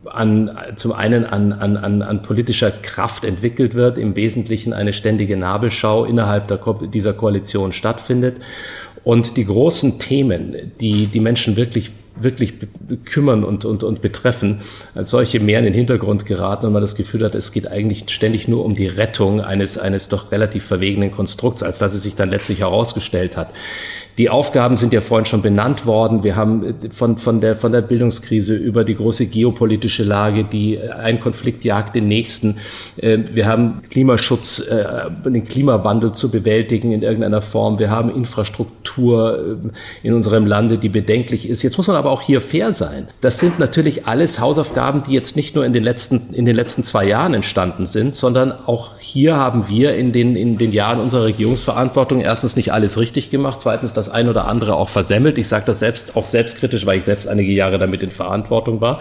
an, 0.05 0.51
zum 0.75 0.91
einen 0.91 1.25
an, 1.25 1.53
an, 1.53 1.77
an, 1.77 2.01
an 2.01 2.23
politischer 2.23 2.71
Kraft 2.71 3.23
entwickelt 3.23 3.73
wird, 3.73 3.97
im 3.97 4.15
Wesentlichen 4.15 4.73
eine 4.73 4.91
ständige 4.91 5.37
Nabelschau 5.37 6.03
innerhalb 6.03 6.47
der, 6.49 6.59
dieser 6.93 7.13
Koalition 7.13 7.71
stattfindet. 7.71 8.37
Und 9.05 9.37
die 9.37 9.45
großen 9.45 9.99
Themen, 9.99 10.55
die 10.81 11.07
die 11.07 11.19
Menschen 11.19 11.55
wirklich 11.55 11.91
wirklich 12.15 12.53
kümmern 13.05 13.43
und, 13.43 13.65
und, 13.65 13.83
und 13.83 14.01
betreffen, 14.01 14.61
als 14.93 15.09
solche 15.09 15.39
mehr 15.39 15.59
in 15.59 15.65
den 15.65 15.73
Hintergrund 15.73 16.25
geraten 16.25 16.65
und 16.65 16.73
man 16.73 16.81
das 16.81 16.95
Gefühl 16.95 17.23
hat, 17.23 17.35
es 17.35 17.51
geht 17.51 17.67
eigentlich 17.67 18.05
ständig 18.09 18.47
nur 18.47 18.63
um 18.65 18.75
die 18.75 18.87
Rettung 18.87 19.41
eines, 19.41 19.77
eines 19.77 20.09
doch 20.09 20.31
relativ 20.31 20.65
verwegenen 20.65 21.11
Konstrukts, 21.11 21.63
als 21.63 21.81
was 21.81 21.93
es 21.93 22.03
sich 22.03 22.15
dann 22.15 22.29
letztlich 22.29 22.59
herausgestellt 22.59 23.37
hat. 23.37 23.49
Die 24.17 24.29
Aufgaben 24.29 24.77
sind 24.77 24.93
ja 24.93 25.01
vorhin 25.01 25.25
schon 25.25 25.41
benannt 25.41 25.85
worden. 25.85 26.23
Wir 26.23 26.35
haben 26.35 26.63
äh, 26.63 26.73
von, 26.89 27.17
von, 27.17 27.41
der, 27.41 27.55
von 27.55 27.71
der 27.71 27.81
Bildungskrise 27.81 28.55
über 28.55 28.83
die 28.83 28.95
große 28.95 29.27
geopolitische 29.27 30.03
Lage, 30.03 30.45
die 30.45 30.75
äh, 30.75 30.91
ein 30.91 31.19
Konflikt 31.19 31.65
jagt 31.65 31.95
den 31.95 32.07
nächsten. 32.07 32.57
Äh, 32.97 33.19
wir 33.33 33.45
haben 33.45 33.81
Klimaschutz, 33.89 34.63
den 35.25 35.43
Klimawandel 35.43 36.13
zu 36.13 36.31
bewältigen 36.31 36.91
in 36.91 37.01
irgendeiner 37.01 37.41
Form. 37.41 37.79
Wir 37.79 37.89
haben 37.89 38.13
Infrastruktur 38.13 39.57
in 40.03 40.13
unserem 40.13 40.45
Lande, 40.45 40.77
die 40.77 40.89
bedenklich 40.89 41.49
ist. 41.49 41.63
Jetzt 41.63 41.77
muss 41.77 41.87
man 41.87 41.95
aber 41.95 42.11
auch 42.11 42.21
hier 42.21 42.41
fair 42.41 42.73
sein. 42.73 43.07
Das 43.21 43.39
sind 43.39 43.59
natürlich 43.59 44.07
alles 44.07 44.39
Hausaufgaben, 44.39 45.03
die 45.03 45.13
jetzt 45.13 45.35
nicht 45.35 45.55
nur 45.55 45.65
in 45.65 45.73
den 45.73 45.83
letzten, 45.83 46.33
in 46.33 46.45
den 46.45 46.55
letzten 46.55 46.83
zwei 46.83 47.05
Jahren 47.05 47.33
entstanden 47.33 47.85
sind, 47.85 48.15
sondern 48.15 48.51
auch 48.51 48.94
hier 49.15 49.37
haben 49.37 49.69
wir 49.69 49.95
in 49.95 50.11
den, 50.11 50.35
in 50.35 50.57
den 50.57 50.73
Jahren 50.73 50.99
unserer 50.99 51.23
Regierungsverantwortung 51.23 52.19
erstens 52.19 52.57
nicht 52.57 52.73
alles 52.73 52.99
richtig 52.99 53.29
gemacht, 53.29 53.61
zweitens 53.61 53.93
das 53.93 54.09
ein 54.09 54.27
oder 54.27 54.45
andere 54.45 54.75
auch 54.75 54.89
versemmelt. 54.89 55.37
Ich 55.37 55.47
sage 55.47 55.63
das 55.65 55.79
selbst 55.79 56.17
auch 56.17 56.25
selbstkritisch, 56.25 56.85
weil 56.85 56.97
ich 56.97 57.05
selbst 57.05 57.25
einige 57.25 57.53
Jahre 57.53 57.79
damit 57.79 58.03
in 58.03 58.11
Verantwortung 58.11 58.81
war. 58.81 58.99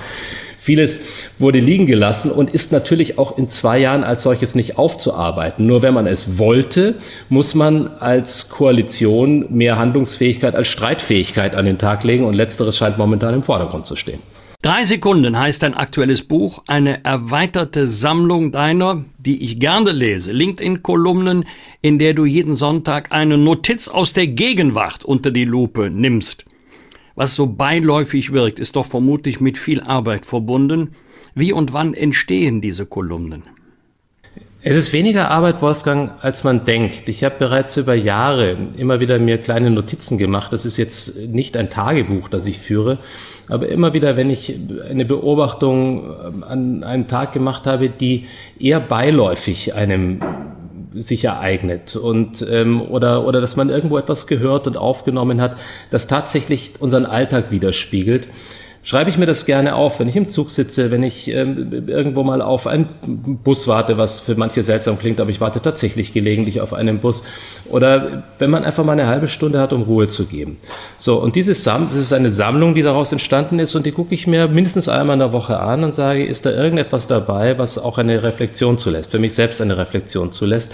Vieles 0.56 1.00
wurde 1.40 1.58
liegen 1.58 1.86
gelassen 1.86 2.30
und 2.30 2.54
ist 2.54 2.70
natürlich 2.70 3.18
auch 3.18 3.38
in 3.38 3.48
zwei 3.48 3.78
Jahren 3.78 4.04
als 4.04 4.22
solches 4.22 4.54
nicht 4.54 4.78
aufzuarbeiten. 4.78 5.66
Nur 5.66 5.82
wenn 5.82 5.94
man 5.94 6.06
es 6.06 6.38
wollte, 6.38 6.94
muss 7.28 7.56
man 7.56 7.88
als 7.98 8.50
Koalition 8.50 9.46
mehr 9.48 9.78
Handlungsfähigkeit 9.78 10.54
als 10.54 10.68
Streitfähigkeit 10.68 11.56
an 11.56 11.64
den 11.64 11.78
Tag 11.78 12.04
legen 12.04 12.24
und 12.24 12.34
letzteres 12.34 12.76
scheint 12.76 12.98
momentan 12.98 13.34
im 13.34 13.42
Vordergrund 13.42 13.84
zu 13.84 13.96
stehen. 13.96 14.20
Drei 14.64 14.84
Sekunden 14.84 15.38
heißt 15.38 15.62
dein 15.62 15.74
aktuelles 15.74 16.22
Buch, 16.22 16.62
eine 16.66 17.04
erweiterte 17.04 17.86
Sammlung 17.86 18.50
deiner, 18.50 19.04
die 19.18 19.44
ich 19.44 19.60
gerne 19.60 19.92
lese, 19.92 20.32
LinkedIn-Kolumnen, 20.32 21.44
in 21.82 21.98
der 21.98 22.14
du 22.14 22.24
jeden 22.24 22.54
Sonntag 22.54 23.12
eine 23.12 23.36
Notiz 23.36 23.88
aus 23.88 24.14
der 24.14 24.26
Gegenwart 24.26 25.04
unter 25.04 25.30
die 25.30 25.44
Lupe 25.44 25.90
nimmst. 25.90 26.46
Was 27.14 27.34
so 27.34 27.46
beiläufig 27.46 28.32
wirkt, 28.32 28.58
ist 28.58 28.76
doch 28.76 28.86
vermutlich 28.86 29.38
mit 29.38 29.58
viel 29.58 29.82
Arbeit 29.82 30.24
verbunden. 30.24 30.92
Wie 31.34 31.52
und 31.52 31.74
wann 31.74 31.92
entstehen 31.92 32.62
diese 32.62 32.86
Kolumnen? 32.86 33.42
Es 34.62 34.76
ist 34.76 34.94
weniger 34.94 35.30
Arbeit, 35.30 35.60
Wolfgang, 35.60 36.12
als 36.22 36.42
man 36.42 36.64
denkt. 36.64 37.06
Ich 37.10 37.22
habe 37.22 37.34
bereits 37.38 37.76
über 37.76 37.94
Jahre 37.94 38.56
immer 38.78 38.98
wieder 38.98 39.18
mir 39.18 39.36
kleine 39.36 39.68
Notizen 39.70 40.16
gemacht. 40.16 40.54
Das 40.54 40.64
ist 40.64 40.78
jetzt 40.78 41.28
nicht 41.28 41.58
ein 41.58 41.68
Tagebuch, 41.68 42.30
das 42.30 42.46
ich 42.46 42.58
führe, 42.58 42.98
aber 43.48 43.68
immer 43.68 43.92
wieder, 43.92 44.16
wenn 44.16 44.30
ich 44.30 44.58
eine 44.88 45.04
Beobachtung 45.04 46.04
ähm, 46.26 46.44
an 46.44 46.84
einem 46.84 47.06
Tag 47.06 47.32
gemacht 47.32 47.66
habe, 47.66 47.88
die 47.88 48.26
eher 48.58 48.80
beiläufig 48.80 49.74
einem 49.74 50.20
sich 50.94 51.24
ereignet 51.24 51.96
und 51.96 52.46
ähm, 52.50 52.80
oder 52.80 53.26
oder 53.26 53.40
dass 53.40 53.56
man 53.56 53.68
irgendwo 53.68 53.98
etwas 53.98 54.26
gehört 54.26 54.66
und 54.66 54.76
aufgenommen 54.76 55.40
hat, 55.40 55.56
das 55.90 56.06
tatsächlich 56.06 56.74
unseren 56.78 57.04
Alltag 57.04 57.50
widerspiegelt 57.50 58.28
schreibe 58.84 59.08
ich 59.08 59.16
mir 59.16 59.26
das 59.26 59.46
gerne 59.46 59.74
auf, 59.74 59.98
wenn 59.98 60.08
ich 60.08 60.16
im 60.16 60.28
Zug 60.28 60.50
sitze, 60.50 60.90
wenn 60.90 61.02
ich 61.02 61.28
ähm, 61.28 61.88
irgendwo 61.88 62.22
mal 62.22 62.42
auf 62.42 62.66
einen 62.66 62.86
Bus 63.42 63.66
warte, 63.66 63.96
was 63.96 64.20
für 64.20 64.34
manche 64.36 64.62
seltsam 64.62 64.98
klingt, 64.98 65.20
aber 65.20 65.30
ich 65.30 65.40
warte 65.40 65.60
tatsächlich 65.60 66.12
gelegentlich 66.12 66.60
auf 66.60 66.74
einen 66.74 67.00
Bus. 67.00 67.24
Oder 67.70 68.24
wenn 68.38 68.50
man 68.50 68.64
einfach 68.64 68.84
mal 68.84 68.92
eine 68.92 69.06
halbe 69.06 69.26
Stunde 69.26 69.58
hat, 69.58 69.72
um 69.72 69.82
Ruhe 69.82 70.06
zu 70.08 70.26
geben. 70.26 70.58
So, 70.98 71.16
und 71.16 71.34
dieses 71.34 71.64
Sam 71.64 71.88
das 71.88 71.96
ist 71.96 72.12
eine 72.12 72.30
Sammlung, 72.30 72.74
die 72.74 72.82
daraus 72.82 73.10
entstanden 73.10 73.58
ist 73.58 73.74
und 73.74 73.86
die 73.86 73.92
gucke 73.92 74.14
ich 74.14 74.26
mir 74.26 74.48
mindestens 74.48 74.88
einmal 74.88 75.14
in 75.14 75.20
der 75.20 75.32
Woche 75.32 75.58
an 75.60 75.82
und 75.82 75.94
sage, 75.94 76.24
ist 76.24 76.44
da 76.44 76.50
irgendetwas 76.50 77.06
dabei, 77.06 77.58
was 77.58 77.78
auch 77.78 77.98
eine 77.98 78.22
Reflexion 78.22 78.76
zulässt, 78.76 79.10
für 79.10 79.18
mich 79.18 79.34
selbst 79.34 79.60
eine 79.60 79.78
Reflexion 79.78 80.30
zulässt. 80.30 80.72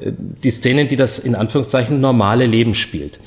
Äh, 0.00 0.12
die 0.18 0.50
Szenen, 0.50 0.88
die 0.88 0.96
das 0.96 1.20
in 1.20 1.36
Anführungszeichen 1.36 2.00
normale 2.00 2.46
Leben 2.46 2.74
spielt 2.74 3.20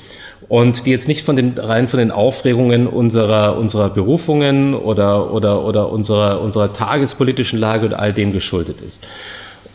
und 0.48 0.86
die 0.86 0.90
jetzt 0.90 1.08
nicht 1.08 1.24
von 1.24 1.36
den 1.36 1.58
rein 1.58 1.88
von 1.88 1.98
den 1.98 2.10
Aufregungen 2.10 2.86
unserer 2.86 3.56
unserer 3.58 3.90
Berufungen 3.90 4.74
oder 4.74 5.32
oder 5.32 5.64
oder 5.64 5.90
unserer 5.90 6.40
unserer 6.40 6.72
tagespolitischen 6.72 7.58
Lage 7.58 7.86
und 7.86 7.94
all 7.94 8.12
dem 8.12 8.32
geschuldet 8.32 8.80
ist. 8.80 9.06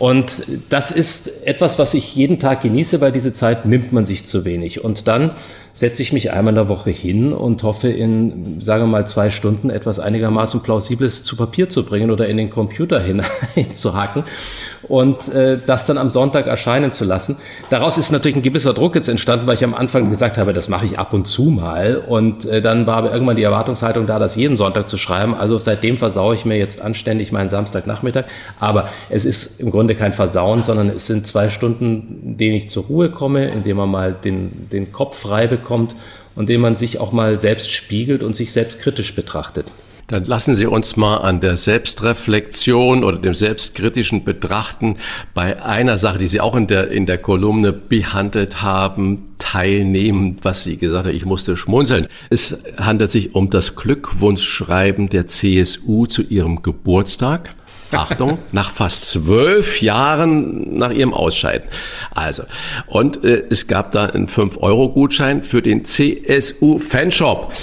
Und 0.01 0.47
das 0.69 0.89
ist 0.89 1.45
etwas, 1.45 1.77
was 1.77 1.93
ich 1.93 2.15
jeden 2.15 2.39
Tag 2.39 2.61
genieße, 2.61 3.01
weil 3.01 3.11
diese 3.11 3.33
Zeit 3.33 3.65
nimmt 3.65 3.91
man 3.91 4.07
sich 4.07 4.25
zu 4.25 4.45
wenig. 4.45 4.83
Und 4.83 5.07
dann 5.07 5.31
setze 5.73 6.01
ich 6.01 6.13
mich 6.13 6.31
einmal 6.31 6.51
in 6.51 6.55
der 6.55 6.69
Woche 6.69 6.89
hin 6.89 7.33
und 7.33 7.63
hoffe 7.63 7.89
in, 7.89 8.59
sagen 8.59 8.83
wir 8.83 8.87
mal, 8.87 9.07
zwei 9.07 9.29
Stunden 9.29 9.69
etwas 9.69 9.99
einigermaßen 9.99 10.61
Plausibles 10.61 11.23
zu 11.23 11.35
Papier 11.35 11.69
zu 11.69 11.85
bringen 11.85 12.11
oder 12.11 12.27
in 12.27 12.37
den 12.37 12.49
Computer 12.49 12.99
hineinzuhacken 12.99 14.23
und 14.83 15.29
äh, 15.33 15.57
das 15.65 15.85
dann 15.85 15.97
am 15.97 16.09
Sonntag 16.09 16.47
erscheinen 16.47 16.91
zu 16.91 17.05
lassen. 17.05 17.37
Daraus 17.69 17.97
ist 17.97 18.11
natürlich 18.11 18.37
ein 18.37 18.41
gewisser 18.41 18.73
Druck 18.73 18.95
jetzt 18.95 19.07
entstanden, 19.07 19.47
weil 19.47 19.55
ich 19.55 19.63
am 19.63 19.73
Anfang 19.73 20.09
gesagt 20.09 20.37
habe, 20.37 20.53
das 20.53 20.67
mache 20.67 20.85
ich 20.85 20.99
ab 20.99 21.13
und 21.13 21.25
zu 21.25 21.43
mal 21.43 21.97
und 21.97 22.45
äh, 22.45 22.61
dann 22.61 22.85
war 22.85 22.97
aber 22.97 23.13
irgendwann 23.13 23.37
die 23.37 23.43
Erwartungshaltung 23.43 24.07
da, 24.07 24.19
das 24.19 24.35
jeden 24.35 24.57
Sonntag 24.57 24.89
zu 24.89 24.97
schreiben. 24.97 25.35
Also 25.35 25.57
seitdem 25.59 25.97
versaue 25.97 26.35
ich 26.35 26.45
mir 26.45 26.57
jetzt 26.57 26.81
anständig 26.81 27.31
meinen 27.31 27.49
Samstagnachmittag. 27.49 28.25
Aber 28.59 28.89
es 29.09 29.25
ist 29.25 29.61
im 29.61 29.71
Grunde 29.71 29.95
kein 29.95 30.13
Versauen, 30.13 30.63
sondern 30.63 30.89
es 30.89 31.07
sind 31.07 31.25
zwei 31.25 31.49
Stunden, 31.49 32.21
in 32.23 32.37
denen 32.37 32.55
ich 32.55 32.69
zur 32.69 32.83
Ruhe 32.83 33.09
komme, 33.09 33.49
in 33.49 33.63
denen 33.63 33.77
man 33.77 33.89
mal 33.89 34.13
den, 34.13 34.69
den 34.69 34.91
Kopf 34.91 35.17
frei 35.17 35.47
bekommt 35.47 35.60
bekommt 35.61 35.95
und 36.35 36.49
dem 36.49 36.61
man 36.61 36.77
sich 36.77 36.99
auch 36.99 37.11
mal 37.11 37.37
selbst 37.37 37.71
spiegelt 37.71 38.23
und 38.23 38.35
sich 38.35 38.51
selbst 38.51 38.79
kritisch 38.79 39.15
betrachtet. 39.15 39.67
Dann 40.07 40.25
lassen 40.25 40.55
Sie 40.55 40.65
uns 40.65 40.97
mal 40.97 41.17
an 41.17 41.39
der 41.39 41.55
Selbstreflexion 41.55 43.05
oder 43.05 43.17
dem 43.17 43.33
selbstkritischen 43.33 44.25
Betrachten 44.25 44.97
bei 45.33 45.63
einer 45.63 45.97
Sache, 45.97 46.17
die 46.17 46.27
Sie 46.27 46.41
auch 46.41 46.53
in 46.55 46.67
der, 46.67 46.91
in 46.91 47.05
der 47.05 47.17
Kolumne 47.17 47.71
behandelt 47.71 48.61
haben, 48.61 49.29
teilnehmen, 49.37 50.35
was 50.41 50.63
Sie 50.63 50.75
gesagt 50.75 51.07
haben. 51.07 51.15
Ich 51.15 51.25
musste 51.25 51.55
schmunzeln. 51.55 52.07
Es 52.29 52.57
handelt 52.75 53.09
sich 53.09 53.35
um 53.35 53.49
das 53.49 53.77
Glückwunschschreiben 53.77 55.07
der 55.07 55.27
CSU 55.27 56.07
zu 56.07 56.23
ihrem 56.23 56.61
Geburtstag. 56.61 57.51
Achtung, 57.93 58.37
nach 58.51 58.71
fast 58.71 59.09
zwölf 59.09 59.81
Jahren 59.81 60.77
nach 60.77 60.91
ihrem 60.91 61.13
Ausscheiden. 61.13 61.67
Also, 62.11 62.43
und 62.87 63.23
äh, 63.23 63.43
es 63.49 63.67
gab 63.67 63.91
da 63.91 64.05
einen 64.05 64.27
5-Euro-Gutschein 64.27 65.43
für 65.43 65.61
den 65.61 65.85
CSU-Fanshop. 65.85 67.53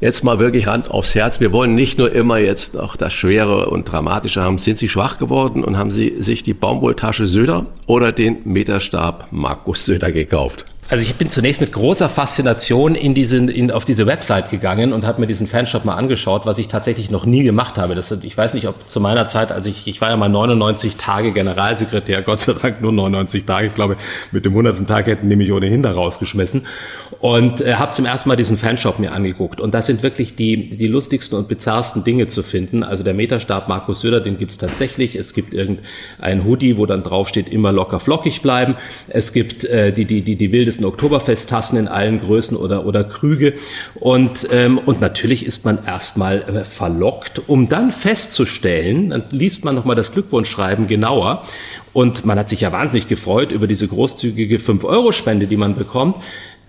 Jetzt 0.00 0.22
mal 0.22 0.38
wirklich 0.38 0.66
Hand 0.66 0.90
aufs 0.90 1.14
Herz. 1.14 1.40
Wir 1.40 1.52
wollen 1.52 1.74
nicht 1.74 1.98
nur 1.98 2.12
immer 2.12 2.38
jetzt 2.38 2.74
noch 2.74 2.96
das 2.96 3.14
Schwere 3.14 3.70
und 3.70 3.90
Dramatische 3.90 4.42
haben. 4.42 4.58
Sind 4.58 4.76
Sie 4.76 4.88
schwach 4.88 5.18
geworden 5.18 5.64
und 5.64 5.78
haben 5.78 5.90
Sie 5.90 6.20
sich 6.20 6.42
die 6.42 6.52
Baumwolltasche 6.52 7.26
Söder 7.26 7.66
oder 7.86 8.12
den 8.12 8.38
Meterstab 8.44 9.28
Markus 9.30 9.86
Söder 9.86 10.12
gekauft? 10.12 10.66
Also 10.90 11.02
ich 11.02 11.14
bin 11.14 11.30
zunächst 11.30 11.62
mit 11.62 11.72
großer 11.72 12.10
Faszination 12.10 12.94
in 12.94 13.14
diesen, 13.14 13.48
in, 13.48 13.70
auf 13.70 13.86
diese 13.86 14.06
Website 14.06 14.50
gegangen 14.50 14.92
und 14.92 15.06
habe 15.06 15.20
mir 15.20 15.26
diesen 15.26 15.46
Fanshop 15.46 15.86
mal 15.86 15.94
angeschaut, 15.94 16.44
was 16.44 16.58
ich 16.58 16.68
tatsächlich 16.68 17.10
noch 17.10 17.24
nie 17.24 17.42
gemacht 17.42 17.78
habe. 17.78 17.94
Das, 17.94 18.10
ich 18.10 18.36
weiß 18.36 18.52
nicht, 18.52 18.68
ob 18.68 18.86
zu 18.86 19.00
meiner 19.00 19.26
Zeit, 19.26 19.50
also 19.50 19.70
ich, 19.70 19.86
ich 19.86 20.02
war 20.02 20.10
ja 20.10 20.16
mal 20.18 20.28
99 20.28 20.96
Tage 20.96 21.32
Generalsekretär, 21.32 22.20
Gott 22.22 22.40
sei 22.40 22.52
Dank 22.60 22.82
nur 22.82 22.92
99 22.92 23.46
Tage. 23.46 23.68
Ich 23.68 23.74
glaube, 23.74 23.96
mit 24.30 24.44
dem 24.44 24.52
100. 24.52 24.86
Tag 24.86 25.06
hätten 25.06 25.30
die 25.30 25.36
mich 25.36 25.50
ohnehin 25.52 25.82
da 25.82 25.90
rausgeschmissen. 25.90 26.66
Und 27.20 27.62
äh, 27.62 27.76
habe 27.76 27.92
zum 27.92 28.04
ersten 28.04 28.28
Mal 28.28 28.36
diesen 28.36 28.58
Fanshop 28.58 28.98
mir 28.98 29.12
angeguckt. 29.12 29.60
Und 29.60 29.72
das 29.72 29.86
sind 29.86 30.02
wirklich 30.02 30.36
die, 30.36 30.76
die 30.76 30.86
lustigsten 30.86 31.38
und 31.38 31.48
bizarrsten 31.48 32.04
Dinge 32.04 32.26
zu 32.26 32.42
finden. 32.42 32.82
Also 32.82 33.02
der 33.02 33.14
Meterstab 33.14 33.68
Markus 33.68 34.00
Söder, 34.00 34.20
den 34.20 34.36
gibt's 34.36 34.58
tatsächlich. 34.58 35.16
Es 35.16 35.32
gibt 35.32 35.54
irgendein 35.54 36.44
Hoodie, 36.44 36.76
wo 36.76 36.84
dann 36.84 37.02
draufsteht, 37.02 37.48
immer 37.48 37.72
locker 37.72 38.00
flockig 38.00 38.42
bleiben. 38.42 38.76
Es 39.08 39.32
gibt 39.32 39.64
äh, 39.64 39.90
die, 39.90 40.04
die, 40.04 40.20
die, 40.20 40.36
die 40.36 40.52
wildesten 40.52 40.73
wildesten 40.74 40.84
Oktoberfesttassen 40.84 41.78
in 41.78 41.88
allen 41.88 42.20
Größen 42.20 42.56
oder, 42.56 42.86
oder 42.86 43.04
Krüge. 43.04 43.54
Und, 43.94 44.48
ähm, 44.52 44.78
und 44.78 45.00
natürlich 45.00 45.46
ist 45.46 45.64
man 45.64 45.84
erstmal 45.84 46.42
äh, 46.42 46.64
verlockt, 46.64 47.42
um 47.46 47.68
dann 47.68 47.92
festzustellen, 47.92 49.10
dann 49.10 49.24
liest 49.30 49.64
man 49.64 49.74
nochmal 49.74 49.96
das 49.96 50.12
Glückwunschschreiben 50.12 50.86
genauer. 50.86 51.44
Und 51.92 52.24
man 52.24 52.38
hat 52.38 52.48
sich 52.48 52.60
ja 52.60 52.72
wahnsinnig 52.72 53.06
gefreut 53.06 53.52
über 53.52 53.66
diese 53.66 53.86
großzügige 53.86 54.56
5-Euro-Spende, 54.56 55.46
die 55.46 55.56
man 55.56 55.76
bekommt 55.76 56.16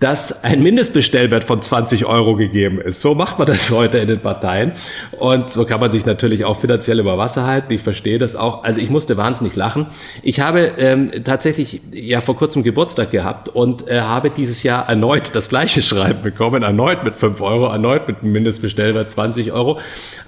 dass 0.00 0.44
ein 0.44 0.62
Mindestbestellwert 0.62 1.44
von 1.44 1.62
20 1.62 2.04
Euro 2.04 2.36
gegeben 2.36 2.80
ist. 2.80 3.00
So 3.00 3.14
macht 3.14 3.38
man 3.38 3.46
das 3.46 3.70
heute 3.72 3.98
in 3.98 4.08
den 4.08 4.20
Parteien. 4.20 4.72
Und 5.18 5.50
so 5.50 5.64
kann 5.64 5.80
man 5.80 5.90
sich 5.90 6.04
natürlich 6.04 6.44
auch 6.44 6.58
finanziell 6.58 7.00
über 7.00 7.16
Wasser 7.16 7.46
halten. 7.46 7.72
Ich 7.72 7.82
verstehe 7.82 8.18
das 8.18 8.36
auch. 8.36 8.62
Also 8.62 8.80
ich 8.80 8.90
musste 8.90 9.16
wahnsinnig 9.16 9.56
lachen. 9.56 9.86
Ich 10.22 10.40
habe 10.40 10.72
ähm, 10.78 11.10
tatsächlich 11.24 11.80
ja 11.92 12.20
vor 12.20 12.36
kurzem 12.36 12.62
Geburtstag 12.62 13.10
gehabt 13.10 13.48
und 13.48 13.88
äh, 13.88 14.00
habe 14.00 14.30
dieses 14.30 14.62
Jahr 14.62 14.88
erneut 14.88 15.30
das 15.32 15.48
gleiche 15.48 15.82
Schreiben 15.86 16.22
bekommen. 16.22 16.62
Erneut 16.62 17.04
mit 17.04 17.16
5 17.16 17.40
Euro, 17.40 17.66
erneut 17.66 18.06
mit 18.06 18.22
einem 18.22 18.32
Mindestbestellwert 18.32 19.10
20 19.10 19.52
Euro. 19.52 19.78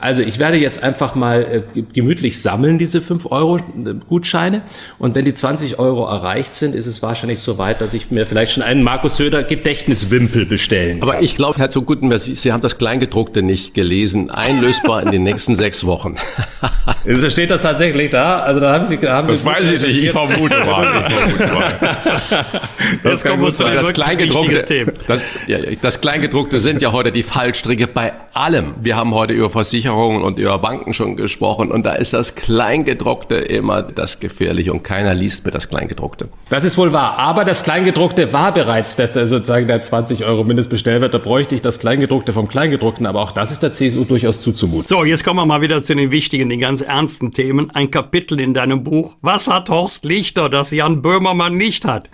Also 0.01 0.23
ich 0.23 0.39
werde 0.39 0.57
jetzt 0.57 0.83
einfach 0.83 1.15
mal 1.15 1.65
äh, 1.75 1.83
gemütlich 1.93 2.41
sammeln, 2.41 2.79
diese 2.79 3.03
5 3.03 3.31
Euro 3.31 3.59
äh, 3.59 3.61
Gutscheine. 4.09 4.63
Und 4.99 5.15
wenn 5.15 5.27
die 5.27 5.35
20 5.35 5.79
Euro 5.79 6.07
erreicht 6.07 6.55
sind, 6.55 6.75
ist 6.75 6.87
es 6.87 7.03
wahrscheinlich 7.03 7.41
so 7.41 7.59
weit, 7.59 7.81
dass 7.83 7.93
ich 7.93 8.11
mir 8.11 8.27
vielleicht 8.27 8.53
schon 8.53 8.63
einen 8.63 8.83
Markus 8.83 9.17
Söder 9.19 9.43
Gedächtniswimpel 9.59 10.47
bestellen. 10.47 11.03
Aber 11.03 11.21
ich 11.21 11.37
glaube, 11.37 11.59
Herr 11.59 11.71
zu 11.71 11.83
Gutenberg, 11.83 12.21
Sie, 12.21 12.35
Sie 12.35 12.53
haben 12.53 12.61
das 12.61 12.79
Kleingedruckte 12.79 13.43
nicht 13.43 13.75
gelesen. 13.75 14.31
Einlösbar 14.31 15.03
in 15.03 15.11
den 15.11 15.25
nächsten 15.25 15.57
sechs 15.57 15.85
Wochen. 15.85 16.15
also 17.07 17.29
steht 17.29 17.51
das 17.51 17.63
tatsächlich 17.63 18.11
da? 18.11 18.41
Also 18.41 18.61
da 18.61 18.73
haben 18.73 18.87
Sie, 18.87 18.97
haben 19.07 19.29
das 19.29 19.41
Sie 19.41 19.47
weiß 19.47 19.71
ich 19.73 19.83
nicht. 19.83 20.05
Ich 20.05 20.11
vermute 20.13 20.65
mal. 20.65 21.05
Ich 21.09 21.15
vermute 21.15 21.55
mal. 21.55 21.75
Das 23.03 23.13
Jetzt 23.13 23.25
kann 23.25 23.41
gut 23.41 23.55
sein. 23.55 23.75
Das 23.75 23.93
Kleingedruckte, 23.93 24.93
das, 25.07 25.25
ja, 25.47 25.59
das 25.83 26.01
Kleingedruckte 26.01 26.59
sind 26.59 26.81
ja 26.81 26.93
heute 26.93 27.13
die 27.13 27.23
Fallstricke 27.23 27.87
bei 27.87 28.13
allem. 28.33 28.75
Wir 28.81 28.97
haben 28.97 29.15
heute 29.15 29.35
über 29.35 29.51
Versicherungen 29.51 30.23
und 30.23 30.39
über 30.39 30.59
Banken 30.59 30.95
schon 30.95 31.17
gesprochen 31.17 31.71
und 31.71 31.85
da 31.85 31.93
ist 31.93 32.15
das 32.15 32.35
Kleingedruckte 32.35 33.35
immer 33.35 33.83
das 33.83 34.21
Gefährliche 34.21 34.73
und 34.73 34.85
keiner 34.85 35.15
liest 35.15 35.45
mir 35.45 35.51
das 35.51 35.69
Kleingedruckte. 35.69 36.29
Das 36.49 36.65
ist 36.65 36.79
wohl 36.79 36.93
wahr. 36.93 37.19
Aber 37.19 37.45
das 37.45 37.63
Kleingedruckte 37.63 38.33
war 38.33 38.53
bereits 38.53 38.97
der, 38.97 39.09
sozusagen 39.27 39.48
sozusagen 39.49 39.67
der 39.67 39.81
20 39.81 40.27
Euro 40.27 40.45
Mindestbestellwert, 40.45 41.15
da 41.15 41.19
bräuchte 41.19 41.55
ich 41.55 41.63
das 41.63 41.79
Kleingedruckte 41.79 42.35
vom 42.35 42.49
Kleingedruckten, 42.49 43.07
aber 43.07 43.23
auch 43.23 43.33
das 43.33 43.51
ist 43.51 43.63
der 43.63 43.73
CSU 43.73 44.05
durchaus 44.05 44.41
zuzumuten. 44.41 44.87
So, 44.87 45.05
jetzt 45.05 45.25
kommen 45.25 45.41
wir 45.41 45.47
mal 45.47 45.63
wieder 45.63 45.83
zu 45.83 45.95
den 45.95 46.11
wichtigen, 46.11 46.51
den 46.51 46.61
ganz 46.61 46.83
ernsten 46.83 47.33
Themen. 47.33 47.71
Ein 47.73 47.91
Kapitel 47.91 48.41
in 48.41 48.53
deinem 48.53 48.85
Buch. 48.85 49.17
Was 49.23 49.49
hat 49.49 49.71
Horst 49.71 50.05
Lichter, 50.05 50.51
das 50.51 50.71
Jan 50.71 51.01
Böhmermann 51.01 51.57
nicht 51.57 51.87
hat? 51.87 52.11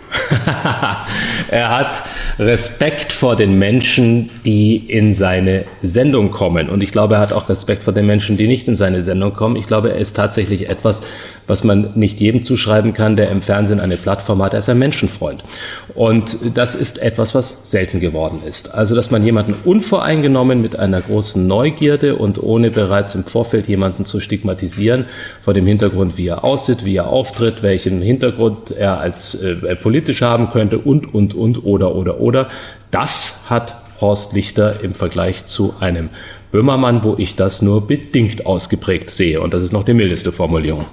er 1.51 1.77
hat 1.77 2.03
Respekt 2.39 3.11
vor 3.11 3.35
den 3.35 3.59
Menschen, 3.59 4.29
die 4.45 4.77
in 4.77 5.13
seine 5.13 5.65
Sendung 5.83 6.31
kommen. 6.31 6.69
Und 6.69 6.81
ich 6.81 6.93
glaube, 6.93 7.15
er 7.15 7.19
hat 7.19 7.33
auch 7.33 7.49
Respekt 7.49 7.83
vor 7.83 7.91
den 7.91 8.05
Menschen, 8.05 8.37
die 8.37 8.47
nicht 8.47 8.69
in 8.69 8.75
seine 8.75 9.03
Sendung 9.03 9.33
kommen. 9.33 9.57
Ich 9.57 9.67
glaube, 9.67 9.91
er 9.91 9.97
ist 9.97 10.15
tatsächlich 10.15 10.69
etwas, 10.69 11.01
was 11.47 11.65
man 11.65 11.91
nicht 11.95 12.21
jedem 12.21 12.43
zuschreiben 12.43 12.93
kann, 12.93 13.17
der 13.17 13.29
im 13.29 13.41
Fernsehen 13.41 13.81
eine 13.81 13.97
Plattform 13.97 14.41
hat. 14.41 14.53
Er 14.53 14.59
ist 14.59 14.69
ein 14.69 14.79
Menschenfreund. 14.79 15.43
Und 15.95 16.57
das 16.57 16.75
ist 16.75 16.99
etwas, 17.25 17.33
was 17.33 17.71
selten 17.71 17.99
geworden 17.99 18.41
ist. 18.47 18.73
Also, 18.73 18.95
dass 18.95 19.09
man 19.09 19.23
jemanden 19.23 19.55
unvoreingenommen 19.65 20.61
mit 20.61 20.77
einer 20.77 21.01
großen 21.01 21.47
Neugierde 21.47 22.15
und 22.15 22.41
ohne 22.41 22.71
bereits 22.71 23.15
im 23.15 23.23
Vorfeld 23.23 23.67
jemanden 23.67 24.05
zu 24.05 24.19
stigmatisieren, 24.19 25.05
vor 25.41 25.53
dem 25.53 25.65
Hintergrund, 25.65 26.17
wie 26.17 26.27
er 26.27 26.43
aussieht, 26.43 26.85
wie 26.85 26.95
er 26.95 27.07
auftritt, 27.07 27.63
welchen 27.63 28.01
Hintergrund 28.01 28.71
er 28.71 28.99
als 28.99 29.35
äh, 29.35 29.75
politisch 29.75 30.21
haben 30.21 30.51
könnte 30.51 30.77
und, 30.77 31.13
und, 31.13 31.33
und, 31.33 31.65
oder, 31.65 31.95
oder, 31.95 32.19
oder. 32.19 32.49
Das 32.91 33.39
hat 33.49 33.75
Horst 34.01 34.33
Lichter 34.33 34.81
im 34.83 34.93
Vergleich 34.93 35.45
zu 35.45 35.73
einem 35.79 36.09
Böhmermann, 36.51 37.03
wo 37.03 37.15
ich 37.17 37.35
das 37.35 37.61
nur 37.61 37.87
bedingt 37.87 38.45
ausgeprägt 38.45 39.09
sehe. 39.09 39.41
Und 39.41 39.53
das 39.53 39.63
ist 39.63 39.71
noch 39.71 39.83
die 39.83 39.93
mildeste 39.93 40.31
Formulierung. 40.31 40.85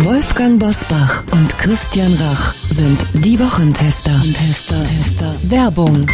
Wolfgang 0.00 0.60
Bosbach 0.60 1.24
und 1.32 1.58
Christian 1.58 2.14
Rach 2.14 2.54
sind 2.70 3.04
die 3.14 3.38
Wochentester. 3.40 4.12
Tester, 4.32 4.80
Tester. 4.84 5.34
Werbung. 5.42 6.06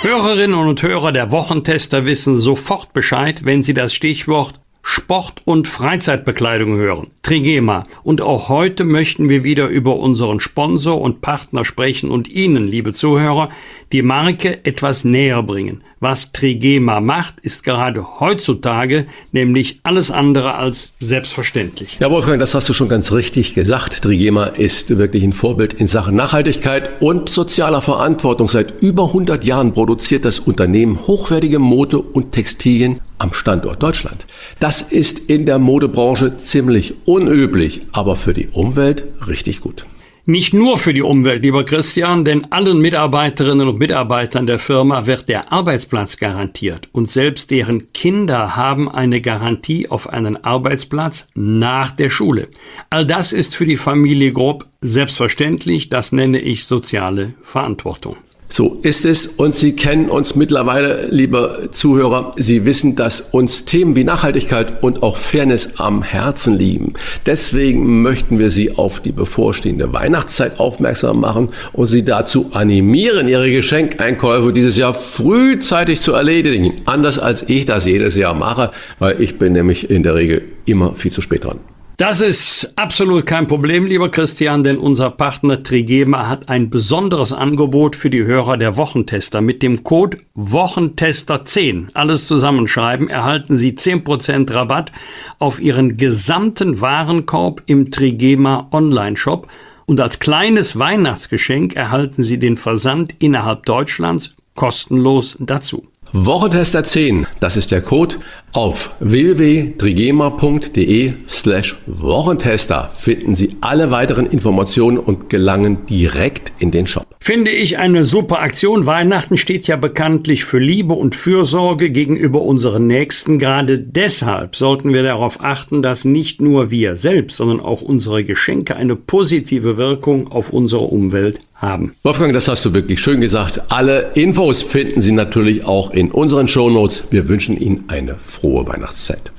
Hörerinnen 0.00 0.58
und 0.58 0.82
Hörer 0.82 1.12
der 1.12 1.30
Wochentester 1.30 2.06
wissen 2.06 2.40
sofort 2.40 2.94
Bescheid, 2.94 3.44
wenn 3.44 3.62
sie 3.62 3.74
das 3.74 3.92
Stichwort 3.92 4.60
Sport- 4.82 5.42
und 5.44 5.68
Freizeitbekleidung 5.68 6.76
hören. 6.76 7.08
Trigema. 7.22 7.84
Und 8.02 8.22
auch 8.22 8.48
heute 8.48 8.84
möchten 8.84 9.28
wir 9.28 9.44
wieder 9.44 9.68
über 9.68 9.96
unseren 9.96 10.40
Sponsor 10.40 11.00
und 11.00 11.20
Partner 11.20 11.66
sprechen 11.66 12.10
und 12.10 12.28
Ihnen, 12.28 12.66
liebe 12.66 12.94
Zuhörer, 12.94 13.50
die 13.92 14.02
Marke 14.02 14.64
etwas 14.64 15.04
näher 15.04 15.42
bringen. 15.42 15.82
Was 15.98 16.32
Trigema 16.32 17.00
macht, 17.00 17.40
ist 17.40 17.64
gerade 17.64 18.20
heutzutage 18.20 19.06
nämlich 19.32 19.80
alles 19.82 20.10
andere 20.10 20.54
als 20.54 20.92
selbstverständlich. 21.00 21.98
Ja, 22.00 22.10
Wolfgang, 22.10 22.38
das 22.38 22.54
hast 22.54 22.68
du 22.68 22.72
schon 22.72 22.88
ganz 22.88 23.12
richtig 23.12 23.54
gesagt. 23.54 24.02
Trigema 24.02 24.44
ist 24.46 24.96
wirklich 24.96 25.24
ein 25.24 25.32
Vorbild 25.32 25.74
in 25.74 25.86
Sachen 25.86 26.14
Nachhaltigkeit 26.14 27.02
und 27.02 27.28
sozialer 27.28 27.82
Verantwortung. 27.82 28.48
Seit 28.48 28.80
über 28.80 29.08
100 29.08 29.44
Jahren 29.44 29.72
produziert 29.72 30.24
das 30.24 30.38
Unternehmen 30.38 31.06
hochwertige 31.06 31.58
Mode 31.58 31.98
und 31.98 32.32
Textilien 32.32 33.00
am 33.18 33.34
Standort 33.34 33.82
Deutschland. 33.82 34.24
Das 34.58 34.80
ist 34.80 35.18
in 35.18 35.46
der 35.46 35.58
Modebranche 35.58 36.36
ziemlich 36.38 36.94
unüblich, 37.04 37.82
aber 37.92 38.16
für 38.16 38.32
die 38.32 38.48
Umwelt 38.48 39.04
richtig 39.26 39.60
gut. 39.60 39.84
Nicht 40.30 40.54
nur 40.54 40.78
für 40.78 40.94
die 40.94 41.02
Umwelt, 41.02 41.42
lieber 41.42 41.64
Christian, 41.64 42.24
denn 42.24 42.52
allen 42.52 42.80
Mitarbeiterinnen 42.80 43.66
und 43.66 43.80
Mitarbeitern 43.80 44.46
der 44.46 44.60
Firma 44.60 45.06
wird 45.06 45.28
der 45.28 45.52
Arbeitsplatz 45.52 46.18
garantiert 46.18 46.88
und 46.92 47.10
selbst 47.10 47.50
deren 47.50 47.92
Kinder 47.92 48.54
haben 48.54 48.88
eine 48.88 49.20
Garantie 49.20 49.88
auf 49.88 50.08
einen 50.08 50.44
Arbeitsplatz 50.44 51.26
nach 51.34 51.90
der 51.90 52.10
Schule. 52.10 52.46
All 52.90 53.04
das 53.04 53.32
ist 53.32 53.56
für 53.56 53.66
die 53.66 53.76
Familie 53.76 54.30
Grob 54.30 54.66
selbstverständlich, 54.80 55.88
das 55.88 56.12
nenne 56.12 56.38
ich 56.38 56.64
soziale 56.64 57.34
Verantwortung. 57.42 58.16
So 58.52 58.80
ist 58.82 59.04
es 59.04 59.28
und 59.28 59.54
Sie 59.54 59.76
kennen 59.76 60.10
uns 60.10 60.34
mittlerweile, 60.34 61.06
liebe 61.08 61.68
Zuhörer. 61.70 62.34
Sie 62.36 62.64
wissen, 62.64 62.96
dass 62.96 63.20
uns 63.20 63.64
Themen 63.64 63.94
wie 63.94 64.02
Nachhaltigkeit 64.02 64.82
und 64.82 65.04
auch 65.04 65.18
Fairness 65.18 65.78
am 65.78 66.02
Herzen 66.02 66.58
liegen. 66.58 66.94
Deswegen 67.26 68.02
möchten 68.02 68.40
wir 68.40 68.50
Sie 68.50 68.72
auf 68.72 68.98
die 68.98 69.12
bevorstehende 69.12 69.92
Weihnachtszeit 69.92 70.58
aufmerksam 70.58 71.20
machen 71.20 71.50
und 71.72 71.86
Sie 71.86 72.04
dazu 72.04 72.50
animieren, 72.50 73.28
Ihre 73.28 73.52
Geschenkeinkäufe 73.52 74.52
dieses 74.52 74.76
Jahr 74.76 74.94
frühzeitig 74.94 76.00
zu 76.00 76.14
erledigen. 76.14 76.82
Anders 76.86 77.20
als 77.20 77.44
ich 77.48 77.66
das 77.66 77.86
jedes 77.86 78.16
Jahr 78.16 78.34
mache, 78.34 78.72
weil 78.98 79.22
ich 79.22 79.38
bin 79.38 79.52
nämlich 79.52 79.90
in 79.90 80.02
der 80.02 80.16
Regel 80.16 80.42
immer 80.64 80.96
viel 80.96 81.12
zu 81.12 81.20
spät 81.20 81.44
dran. 81.44 81.60
Das 82.00 82.22
ist 82.22 82.72
absolut 82.76 83.26
kein 83.26 83.46
Problem, 83.46 83.84
lieber 83.84 84.10
Christian, 84.10 84.64
denn 84.64 84.78
unser 84.78 85.10
Partner 85.10 85.62
Trigema 85.62 86.28
hat 86.28 86.48
ein 86.48 86.70
besonderes 86.70 87.30
Angebot 87.34 87.94
für 87.94 88.08
die 88.08 88.24
Hörer 88.24 88.56
der 88.56 88.78
Wochentester. 88.78 89.42
Mit 89.42 89.62
dem 89.62 89.84
Code 89.84 90.16
Wochentester10, 90.34 91.88
alles 91.92 92.26
zusammenschreiben, 92.26 93.10
erhalten 93.10 93.58
Sie 93.58 93.72
10% 93.72 94.50
Rabatt 94.50 94.92
auf 95.38 95.60
Ihren 95.60 95.98
gesamten 95.98 96.80
Warenkorb 96.80 97.64
im 97.66 97.90
Trigema 97.90 98.68
Online-Shop. 98.72 99.46
Und 99.84 100.00
als 100.00 100.20
kleines 100.20 100.78
Weihnachtsgeschenk 100.78 101.76
erhalten 101.76 102.22
Sie 102.22 102.38
den 102.38 102.56
Versand 102.56 103.12
innerhalb 103.18 103.66
Deutschlands 103.66 104.34
kostenlos 104.54 105.36
dazu. 105.38 105.86
Wochentester 106.12 106.82
10, 106.82 107.28
das 107.38 107.56
ist 107.56 107.70
der 107.70 107.82
Code. 107.82 108.16
Auf 108.52 108.90
www.trigema.de 108.98 111.12
slash 111.28 111.76
Wochentester 111.86 112.90
finden 112.92 113.36
Sie 113.36 113.54
alle 113.60 113.92
weiteren 113.92 114.26
Informationen 114.26 114.98
und 114.98 115.30
gelangen 115.30 115.86
direkt 115.86 116.50
in 116.58 116.72
den 116.72 116.88
Shop. 116.88 117.06
Finde 117.20 117.52
ich 117.52 117.78
eine 117.78 118.02
super 118.02 118.40
Aktion. 118.40 118.86
Weihnachten 118.86 119.36
steht 119.36 119.68
ja 119.68 119.76
bekanntlich 119.76 120.44
für 120.44 120.58
Liebe 120.58 120.94
und 120.94 121.14
Fürsorge 121.14 121.90
gegenüber 121.90 122.42
unseren 122.42 122.88
Nächsten. 122.88 123.38
Gerade 123.38 123.78
deshalb 123.78 124.56
sollten 124.56 124.92
wir 124.92 125.04
darauf 125.04 125.40
achten, 125.40 125.80
dass 125.80 126.04
nicht 126.04 126.40
nur 126.40 126.72
wir 126.72 126.96
selbst, 126.96 127.36
sondern 127.36 127.60
auch 127.60 127.82
unsere 127.82 128.24
Geschenke 128.24 128.74
eine 128.74 128.96
positive 128.96 129.76
Wirkung 129.76 130.32
auf 130.32 130.52
unsere 130.52 130.82
Umwelt 130.82 131.38
haben. 131.54 131.92
Wolfgang, 132.02 132.32
das 132.32 132.48
hast 132.48 132.64
du 132.64 132.72
wirklich 132.72 133.00
schön 133.00 133.20
gesagt. 133.20 133.62
Alle 133.68 134.10
Infos 134.14 134.62
finden 134.62 135.02
Sie 135.02 135.12
natürlich 135.12 135.64
auch 135.64 135.89
in 135.92 136.10
unseren 136.10 136.48
Shownotes. 136.48 137.04
Wir 137.10 137.28
wünschen 137.28 137.56
Ihnen 137.56 137.84
eine 137.88 138.16
frohe 138.16 138.66
Weihnachtszeit. 138.66 139.32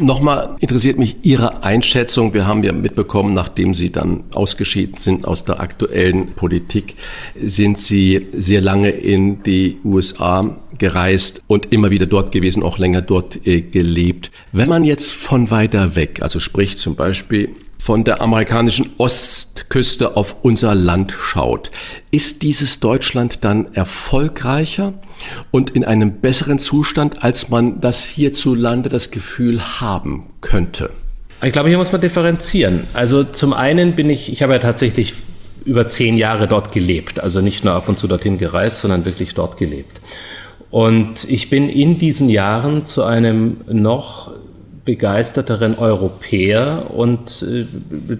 Nochmal 0.00 0.56
interessiert 0.60 0.98
mich 0.98 1.16
Ihre 1.22 1.62
Einschätzung. 1.62 2.32
Wir 2.32 2.46
haben 2.46 2.62
ja 2.62 2.72
mitbekommen, 2.72 3.34
nachdem 3.34 3.74
Sie 3.74 3.90
dann 3.90 4.24
ausgeschieden 4.32 4.96
sind 4.96 5.26
aus 5.26 5.44
der 5.44 5.60
aktuellen 5.60 6.32
Politik, 6.32 6.94
sind 7.38 7.78
Sie 7.78 8.26
sehr 8.32 8.62
lange 8.62 8.88
in 8.88 9.42
die 9.42 9.76
USA 9.84 10.56
gereist 10.78 11.42
und 11.48 11.70
immer 11.70 11.90
wieder 11.90 12.06
dort 12.06 12.32
gewesen, 12.32 12.62
auch 12.62 12.78
länger 12.78 13.02
dort 13.02 13.46
äh, 13.46 13.60
gelebt. 13.60 14.30
Wenn 14.52 14.70
man 14.70 14.84
jetzt 14.84 15.12
von 15.12 15.50
weiter 15.50 15.96
weg, 15.96 16.22
also 16.22 16.40
sprich 16.40 16.78
zum 16.78 16.94
Beispiel 16.94 17.50
von 17.80 18.04
der 18.04 18.20
amerikanischen 18.20 18.92
Ostküste 18.98 20.16
auf 20.16 20.36
unser 20.42 20.74
Land 20.74 21.14
schaut, 21.18 21.70
ist 22.10 22.42
dieses 22.42 22.78
Deutschland 22.78 23.42
dann 23.42 23.72
erfolgreicher 23.74 24.92
und 25.50 25.70
in 25.70 25.84
einem 25.84 26.20
besseren 26.20 26.58
Zustand, 26.58 27.24
als 27.24 27.48
man 27.48 27.80
das 27.80 28.04
hierzulande 28.04 28.90
das 28.90 29.10
Gefühl 29.10 29.80
haben 29.80 30.26
könnte? 30.42 30.90
Ich 31.42 31.52
glaube, 31.52 31.70
hier 31.70 31.78
muss 31.78 31.90
man 31.90 32.02
differenzieren. 32.02 32.86
Also 32.92 33.24
zum 33.24 33.54
einen 33.54 33.92
bin 33.92 34.10
ich, 34.10 34.30
ich 34.30 34.42
habe 34.42 34.52
ja 34.52 34.58
tatsächlich 34.58 35.14
über 35.64 35.88
zehn 35.88 36.18
Jahre 36.18 36.48
dort 36.48 36.72
gelebt. 36.72 37.18
Also 37.18 37.40
nicht 37.40 37.64
nur 37.64 37.72
ab 37.72 37.88
und 37.88 37.98
zu 37.98 38.06
dorthin 38.06 38.36
gereist, 38.36 38.80
sondern 38.80 39.06
wirklich 39.06 39.34
dort 39.34 39.56
gelebt. 39.56 40.00
Und 40.70 41.24
ich 41.30 41.48
bin 41.48 41.70
in 41.70 41.98
diesen 41.98 42.28
Jahren 42.28 42.84
zu 42.84 43.04
einem 43.04 43.56
noch 43.66 44.32
begeisterteren 44.84 45.76
Europäer 45.78 46.86
und 46.94 47.42
äh, 47.42 47.66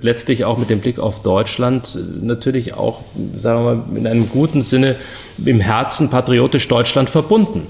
letztlich 0.03 0.45
auch 0.45 0.59
mit 0.59 0.69
dem 0.69 0.81
Blick 0.81 0.99
auf 0.99 1.23
Deutschland 1.23 1.97
äh, 1.97 2.25
natürlich 2.25 2.75
auch, 2.75 3.01
sagen 3.37 3.65
wir 3.65 3.75
mal, 3.75 3.97
in 3.97 4.07
einem 4.07 4.29
guten 4.29 4.61
Sinne 4.61 4.97
im 5.45 5.61
Herzen 5.61 6.11
patriotisch 6.11 6.69
Deutschland 6.69 7.09
verbunden 7.09 7.69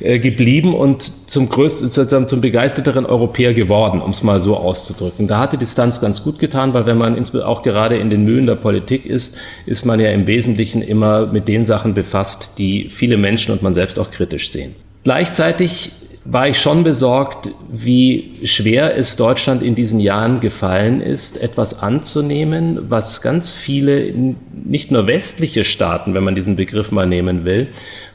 äh, 0.00 0.18
geblieben 0.18 0.74
und 0.74 1.30
zum 1.30 1.48
größten, 1.48 1.88
sozusagen 1.88 2.26
zum 2.26 2.40
begeisterteren 2.40 3.06
Europäer 3.06 3.54
geworden, 3.54 4.00
um 4.00 4.10
es 4.10 4.24
mal 4.24 4.40
so 4.40 4.56
auszudrücken. 4.56 5.28
Da 5.28 5.38
hat 5.38 5.52
die 5.52 5.58
Distanz 5.58 6.00
ganz 6.00 6.24
gut 6.24 6.40
getan, 6.40 6.74
weil 6.74 6.84
wenn 6.86 6.98
man 6.98 7.16
auch 7.42 7.62
gerade 7.62 7.96
in 7.96 8.10
den 8.10 8.24
Mühlen 8.24 8.46
der 8.46 8.56
Politik 8.56 9.06
ist, 9.06 9.36
ist 9.66 9.84
man 9.84 10.00
ja 10.00 10.10
im 10.10 10.26
Wesentlichen 10.26 10.82
immer 10.82 11.26
mit 11.26 11.46
den 11.46 11.64
Sachen 11.64 11.94
befasst, 11.94 12.52
die 12.58 12.88
viele 12.88 13.16
Menschen 13.16 13.52
und 13.52 13.62
man 13.62 13.74
selbst 13.74 13.98
auch 14.00 14.10
kritisch 14.10 14.50
sehen. 14.50 14.74
Gleichzeitig 15.04 15.92
war 16.24 16.46
ich 16.46 16.60
schon 16.60 16.84
besorgt, 16.84 17.50
wie 17.68 18.38
schwer 18.44 18.96
es 18.96 19.16
Deutschland 19.16 19.62
in 19.62 19.74
diesen 19.74 19.98
Jahren 19.98 20.40
gefallen 20.40 21.00
ist, 21.00 21.42
etwas 21.42 21.82
anzunehmen, 21.82 22.90
was 22.90 23.22
ganz 23.22 23.52
viele, 23.52 24.12
nicht 24.52 24.92
nur 24.92 25.08
westliche 25.08 25.64
Staaten, 25.64 26.14
wenn 26.14 26.22
man 26.22 26.36
diesen 26.36 26.54
Begriff 26.54 26.92
mal 26.92 27.08
nehmen 27.08 27.44
will, 27.44 27.68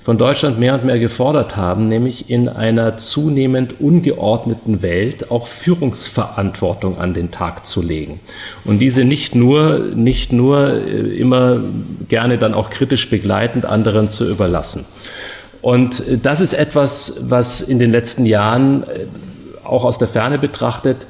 von 0.07 0.17
Deutschland 0.17 0.57
mehr 0.57 0.73
und 0.75 0.85
mehr 0.85 0.99
gefordert 0.99 1.57
haben, 1.57 1.89
nämlich 1.89 2.29
in 2.29 2.47
einer 2.47 2.95
zunehmend 2.95 3.81
ungeordneten 3.81 4.81
Welt 4.81 5.29
auch 5.29 5.47
Führungsverantwortung 5.47 6.97
an 6.97 7.13
den 7.13 7.29
Tag 7.29 7.65
zu 7.65 7.81
legen. 7.81 8.21
Und 8.63 8.79
diese 8.79 9.03
nicht 9.03 9.35
nur, 9.35 9.79
nicht 9.95 10.31
nur 10.31 10.75
äh, 10.75 11.17
immer 11.17 11.59
gerne 12.07 12.37
dann 12.37 12.53
auch 12.53 12.69
kritisch 12.69 13.09
begleitend 13.09 13.65
anderen 13.65 14.09
zu 14.09 14.29
überlassen. 14.29 14.85
Und 15.61 16.07
äh, 16.07 16.17
das 16.17 16.41
ist 16.41 16.53
etwas, 16.53 17.29
was 17.29 17.61
in 17.61 17.79
den 17.79 17.91
letzten 17.91 18.25
Jahren 18.25 18.83
äh, 18.83 19.07
auch 19.63 19.83
aus 19.83 19.97
der 19.97 20.07
Ferne 20.07 20.39
betrachtet 20.39 21.05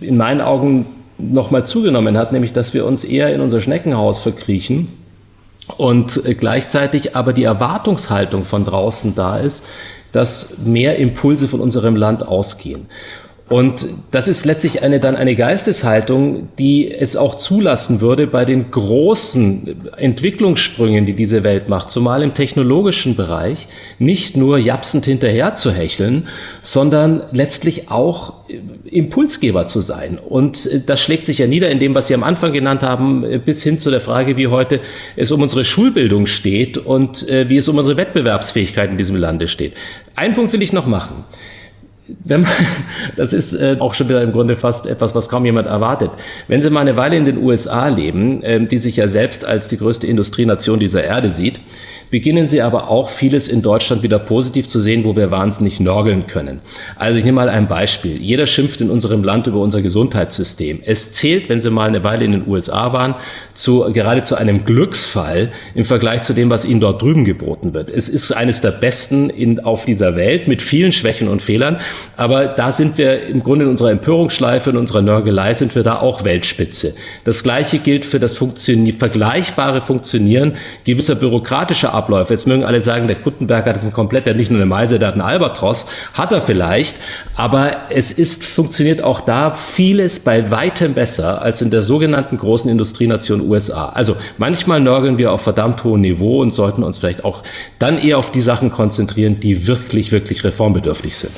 in 0.00 0.16
meinen 0.16 0.40
Augen 0.40 0.86
nochmal 1.18 1.66
zugenommen 1.66 2.16
hat, 2.16 2.32
nämlich 2.32 2.52
dass 2.52 2.74
wir 2.74 2.84
uns 2.84 3.04
eher 3.04 3.34
in 3.34 3.40
unser 3.40 3.60
Schneckenhaus 3.60 4.20
verkriechen 4.20 4.88
und 5.76 6.24
äh, 6.24 6.34
gleichzeitig 6.34 7.16
aber 7.16 7.32
die 7.32 7.44
Erwartungshaltung 7.44 8.44
von 8.44 8.64
draußen 8.64 9.14
da 9.14 9.38
ist, 9.38 9.66
dass 10.12 10.58
mehr 10.58 10.96
Impulse 10.96 11.48
von 11.48 11.60
unserem 11.60 11.96
Land 11.96 12.26
ausgehen. 12.26 12.86
Und 13.48 13.86
das 14.10 14.26
ist 14.26 14.44
letztlich 14.44 14.82
eine, 14.82 14.98
dann 14.98 15.14
eine 15.14 15.36
Geisteshaltung, 15.36 16.48
die 16.58 16.90
es 16.90 17.14
auch 17.14 17.36
zulassen 17.36 18.00
würde 18.00 18.26
bei 18.26 18.44
den 18.44 18.72
großen 18.72 19.92
Entwicklungssprüngen, 19.96 21.06
die 21.06 21.12
diese 21.12 21.44
Welt 21.44 21.68
macht, 21.68 21.88
zumal 21.88 22.24
im 22.24 22.34
technologischen 22.34 23.14
Bereich, 23.14 23.68
nicht 24.00 24.36
nur 24.36 24.58
japsend 24.58 25.04
hinterher 25.04 25.54
zu 25.54 25.70
hecheln, 25.70 26.26
sondern 26.60 27.22
letztlich 27.30 27.88
auch 27.88 28.34
Impulsgeber 28.84 29.68
zu 29.68 29.80
sein. 29.80 30.18
Und 30.18 30.88
das 30.88 31.00
schlägt 31.00 31.26
sich 31.26 31.38
ja 31.38 31.46
nieder 31.46 31.70
in 31.70 31.78
dem, 31.78 31.94
was 31.94 32.08
Sie 32.08 32.14
am 32.14 32.24
Anfang 32.24 32.52
genannt 32.52 32.82
haben, 32.82 33.24
bis 33.44 33.62
hin 33.62 33.78
zu 33.78 33.92
der 33.92 34.00
Frage, 34.00 34.36
wie 34.36 34.48
heute 34.48 34.80
es 35.14 35.30
um 35.30 35.40
unsere 35.40 35.62
Schulbildung 35.62 36.26
steht 36.26 36.78
und 36.78 37.28
äh, 37.28 37.48
wie 37.48 37.58
es 37.58 37.68
um 37.68 37.78
unsere 37.78 37.96
Wettbewerbsfähigkeit 37.96 38.90
in 38.90 38.98
diesem 38.98 39.14
Lande 39.14 39.46
steht. 39.46 39.74
Ein 40.16 40.34
Punkt 40.34 40.52
will 40.52 40.62
ich 40.62 40.72
noch 40.72 40.86
machen 40.86 41.24
wenn 42.24 42.42
man, 42.42 42.50
das 43.16 43.32
ist 43.32 43.54
äh, 43.54 43.76
auch 43.78 43.94
schon 43.94 44.08
wieder 44.08 44.22
im 44.22 44.32
Grunde 44.32 44.56
fast 44.56 44.86
etwas, 44.86 45.14
was 45.14 45.28
kaum 45.28 45.44
jemand 45.44 45.66
erwartet. 45.66 46.10
Wenn 46.48 46.62
Sie 46.62 46.70
mal 46.70 46.80
eine 46.80 46.96
Weile 46.96 47.16
in 47.16 47.24
den 47.24 47.38
USA 47.38 47.88
leben, 47.88 48.42
äh, 48.42 48.64
die 48.64 48.78
sich 48.78 48.96
ja 48.96 49.08
selbst 49.08 49.44
als 49.44 49.68
die 49.68 49.78
größte 49.78 50.06
Industrienation 50.06 50.78
dieser 50.78 51.04
Erde 51.04 51.32
sieht, 51.32 51.60
beginnen 52.10 52.46
Sie 52.46 52.62
aber 52.62 52.88
auch 52.88 53.10
vieles 53.10 53.48
in 53.48 53.62
Deutschland 53.62 54.02
wieder 54.02 54.18
positiv 54.18 54.68
zu 54.68 54.80
sehen, 54.80 55.04
wo 55.04 55.16
wir 55.16 55.30
wahnsinnig 55.30 55.80
nörgeln 55.80 56.26
können. 56.26 56.60
Also 56.96 57.18
ich 57.18 57.24
nehme 57.24 57.36
mal 57.36 57.48
ein 57.48 57.68
Beispiel. 57.68 58.20
Jeder 58.22 58.46
schimpft 58.46 58.80
in 58.80 58.90
unserem 58.90 59.24
Land 59.24 59.46
über 59.46 59.60
unser 59.60 59.82
Gesundheitssystem. 59.82 60.82
Es 60.84 61.12
zählt, 61.12 61.48
wenn 61.48 61.60
Sie 61.60 61.70
mal 61.70 61.88
eine 61.88 62.04
Weile 62.04 62.24
in 62.24 62.32
den 62.32 62.46
USA 62.46 62.92
waren, 62.92 63.14
zu, 63.54 63.84
gerade 63.92 64.22
zu 64.22 64.36
einem 64.36 64.64
Glücksfall 64.64 65.50
im 65.74 65.84
Vergleich 65.84 66.22
zu 66.22 66.32
dem, 66.32 66.50
was 66.50 66.64
Ihnen 66.64 66.80
dort 66.80 67.02
drüben 67.02 67.24
geboten 67.24 67.74
wird. 67.74 67.90
Es 67.90 68.08
ist 68.08 68.30
eines 68.32 68.60
der 68.60 68.70
besten 68.70 69.30
in, 69.30 69.60
auf 69.60 69.84
dieser 69.84 70.16
Welt 70.16 70.46
mit 70.46 70.62
vielen 70.62 70.92
Schwächen 70.92 71.28
und 71.28 71.42
Fehlern. 71.42 71.78
Aber 72.16 72.46
da 72.46 72.72
sind 72.72 72.98
wir 72.98 73.26
im 73.26 73.42
Grunde 73.42 73.64
in 73.64 73.70
unserer 73.70 73.90
Empörungsschleife, 73.90 74.70
in 74.70 74.76
unserer 74.76 75.02
Nörgelei 75.02 75.54
sind 75.54 75.74
wir 75.74 75.82
da 75.82 76.00
auch 76.00 76.24
Weltspitze. 76.24 76.94
Das 77.24 77.42
Gleiche 77.42 77.78
gilt 77.78 78.04
für 78.04 78.20
das 78.20 78.34
Funktionier 78.34 78.94
vergleichbare 78.94 79.80
Funktionieren 79.80 80.54
gewisser 80.84 81.14
bürokratischer 81.14 81.92
Abläufe. 81.92 82.32
Jetzt 82.32 82.46
mögen 82.46 82.64
alle 82.64 82.80
sagen, 82.82 83.06
der 83.06 83.16
Gutenberg 83.16 83.66
hat 83.66 83.82
ein 83.82 83.92
komplett, 83.92 84.26
der 84.26 84.34
hat 84.34 84.38
nicht 84.38 84.50
nur 84.50 84.60
eine 84.60 84.66
Meise, 84.66 84.98
der 84.98 85.08
hat 85.08 85.14
einen 85.14 85.22
Albatros. 85.22 85.86
Hat 86.14 86.32
er 86.32 86.40
vielleicht. 86.40 86.96
Aber 87.34 87.72
es 87.90 88.10
ist, 88.12 88.44
funktioniert 88.44 89.02
auch 89.02 89.20
da 89.20 89.54
vieles 89.54 90.20
bei 90.20 90.50
weitem 90.50 90.94
besser 90.94 91.42
als 91.42 91.62
in 91.62 91.70
der 91.70 91.82
sogenannten 91.82 92.38
großen 92.38 92.70
Industrienation 92.70 93.40
USA. 93.48 93.90
Also 93.90 94.16
manchmal 94.38 94.80
nörgeln 94.80 95.18
wir 95.18 95.32
auf 95.32 95.42
verdammt 95.42 95.84
hohem 95.84 96.00
Niveau 96.00 96.40
und 96.40 96.50
sollten 96.50 96.82
uns 96.82 96.98
vielleicht 96.98 97.24
auch 97.24 97.42
dann 97.78 97.98
eher 97.98 98.18
auf 98.18 98.30
die 98.32 98.40
Sachen 98.40 98.70
konzentrieren, 98.70 99.40
die 99.40 99.66
wirklich, 99.66 100.12
wirklich 100.12 100.44
reformbedürftig 100.44 101.16
sind. 101.16 101.32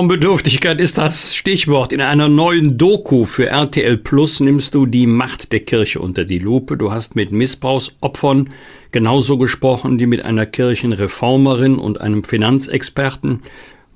Reformbedürftigkeit 0.00 0.80
ist 0.80 0.96
das 0.96 1.36
Stichwort. 1.36 1.92
In 1.92 2.00
einer 2.00 2.30
neuen 2.30 2.78
Doku 2.78 3.26
für 3.26 3.48
RTL 3.48 3.98
Plus 3.98 4.40
nimmst 4.40 4.74
du 4.74 4.86
die 4.86 5.06
Macht 5.06 5.52
der 5.52 5.60
Kirche 5.60 6.00
unter 6.00 6.24
die 6.24 6.38
Lupe. 6.38 6.78
Du 6.78 6.90
hast 6.90 7.16
mit 7.16 7.32
Missbrauchsopfern 7.32 8.48
genauso 8.92 9.36
gesprochen 9.36 10.00
wie 10.00 10.06
mit 10.06 10.24
einer 10.24 10.46
Kirchenreformerin 10.46 11.76
und 11.76 12.00
einem 12.00 12.24
Finanzexperten. 12.24 13.42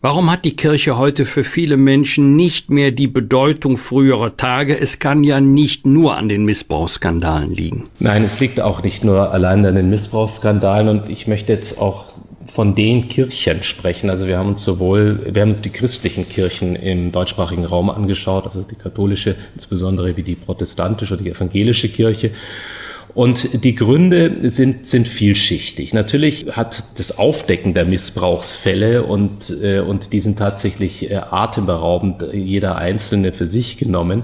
Warum 0.03 0.31
hat 0.31 0.45
die 0.45 0.57
Kirche 0.57 0.99
heute 0.99 1.25
für 1.25 1.43
viele 1.43 1.79
Menschen 1.79 2.37
nicht 2.37 2.69
mehr 2.69 2.91
die 2.91 3.07
Bedeutung 3.07 3.79
früherer 3.79 4.37
Tage? 4.37 4.79
Es 4.79 4.99
kann 4.99 5.25
ja 5.25 5.41
nicht 5.41 5.87
nur 5.87 6.19
an 6.19 6.29
den 6.29 6.45
Missbrauchsskandalen 6.45 7.55
liegen. 7.55 7.85
Nein, 7.99 8.25
es 8.25 8.39
liegt 8.41 8.61
auch 8.61 8.83
nicht 8.83 9.05
nur 9.05 9.33
allein 9.33 9.65
an 9.65 9.75
den 9.75 9.89
Missbrauchsskandalen 9.89 10.89
und 10.89 11.09
ich 11.09 11.27
möchte 11.29 11.55
jetzt 11.55 11.81
auch 11.81 12.05
von 12.55 12.77
den 12.77 13.09
Kirchen 13.09 13.65
sprechen. 13.65 14.11
Also 14.11 14.29
wir 14.29 14.39
haben 14.39 14.51
uns 14.51 14.63
sowohl, 14.63 15.35
wir 15.35 15.43
haben 15.43 15.51
uns 15.51 15.61
die 15.61 15.71
christlichen 15.71 16.29
Kirchen 16.29 16.77
im 16.77 17.11
deutschsprachigen 17.11 17.65
Raum 17.65 17.91
angeschaut, 17.91 18.45
also 18.45 18.63
die 18.63 18.77
katholische, 18.77 19.35
insbesondere 19.55 20.17
wie 20.17 20.23
die 20.23 20.37
protestantische 20.37 21.15
oder 21.15 21.25
die 21.25 21.31
evangelische 21.31 21.89
Kirche 21.89 22.31
und 23.13 23.65
die 23.65 23.75
Gründe 23.75 24.51
sind, 24.51 24.87
sind 24.87 25.09
vielschichtig. 25.09 25.95
Natürlich 25.95 26.47
hat 26.53 26.99
das 26.99 27.19
Aufdecken 27.19 27.75
der 27.75 27.87
Missbrauchsfälle 27.87 29.03
und, 29.03 29.53
äh, 29.61 29.81
und 29.81 30.13
die 30.13 30.21
sind 30.21 30.39
tatsächlich 30.39 31.11
äh, 31.11 31.17
atemberaubend, 31.17 32.25
jeder 32.33 32.77
einzelne 32.77 33.33
für 33.33 33.47
sich 33.47 33.79
genommen, 33.79 34.23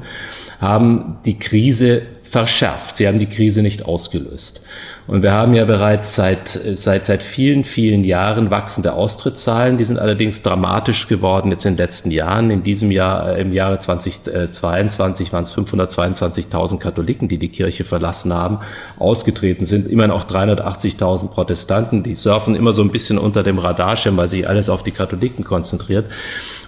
haben 0.60 1.18
die 1.24 1.38
Krise 1.38 2.02
verschärft. 2.22 2.98
Sie 2.98 3.08
haben 3.08 3.18
die 3.18 3.26
Krise 3.26 3.62
nicht 3.62 3.86
ausgelöst. 3.86 4.62
Und 5.10 5.24
wir 5.24 5.32
haben 5.32 5.54
ja 5.54 5.64
bereits 5.64 6.14
seit, 6.14 6.46
seit, 6.46 7.04
seit 7.04 7.24
vielen, 7.24 7.64
vielen 7.64 8.04
Jahren 8.04 8.52
wachsende 8.52 8.92
Austrittszahlen. 8.92 9.76
Die 9.76 9.84
sind 9.84 9.98
allerdings 9.98 10.44
dramatisch 10.44 11.08
geworden 11.08 11.50
jetzt 11.50 11.66
in 11.66 11.72
den 11.72 11.78
letzten 11.78 12.12
Jahren. 12.12 12.52
In 12.52 12.62
diesem 12.62 12.92
Jahr, 12.92 13.36
äh, 13.36 13.40
im 13.40 13.52
Jahre 13.52 13.80
2022 13.80 15.32
waren 15.32 15.42
es 15.42 15.50
522.000 15.50 16.78
Katholiken, 16.78 17.26
die 17.26 17.38
die 17.38 17.48
Kirche 17.48 17.82
verlassen 17.82 18.32
haben, 18.32 18.60
ausgetreten 19.00 19.64
sind. 19.64 19.88
Immerhin 19.88 20.12
auch 20.12 20.28
380.000 20.28 21.32
Protestanten. 21.32 22.04
Die 22.04 22.14
surfen 22.14 22.54
immer 22.54 22.72
so 22.72 22.82
ein 22.82 22.92
bisschen 22.92 23.18
unter 23.18 23.42
dem 23.42 23.58
Radarschirm, 23.58 24.16
weil 24.16 24.28
sich 24.28 24.48
alles 24.48 24.68
auf 24.68 24.84
die 24.84 24.92
Katholiken 24.92 25.44
konzentriert. 25.44 26.04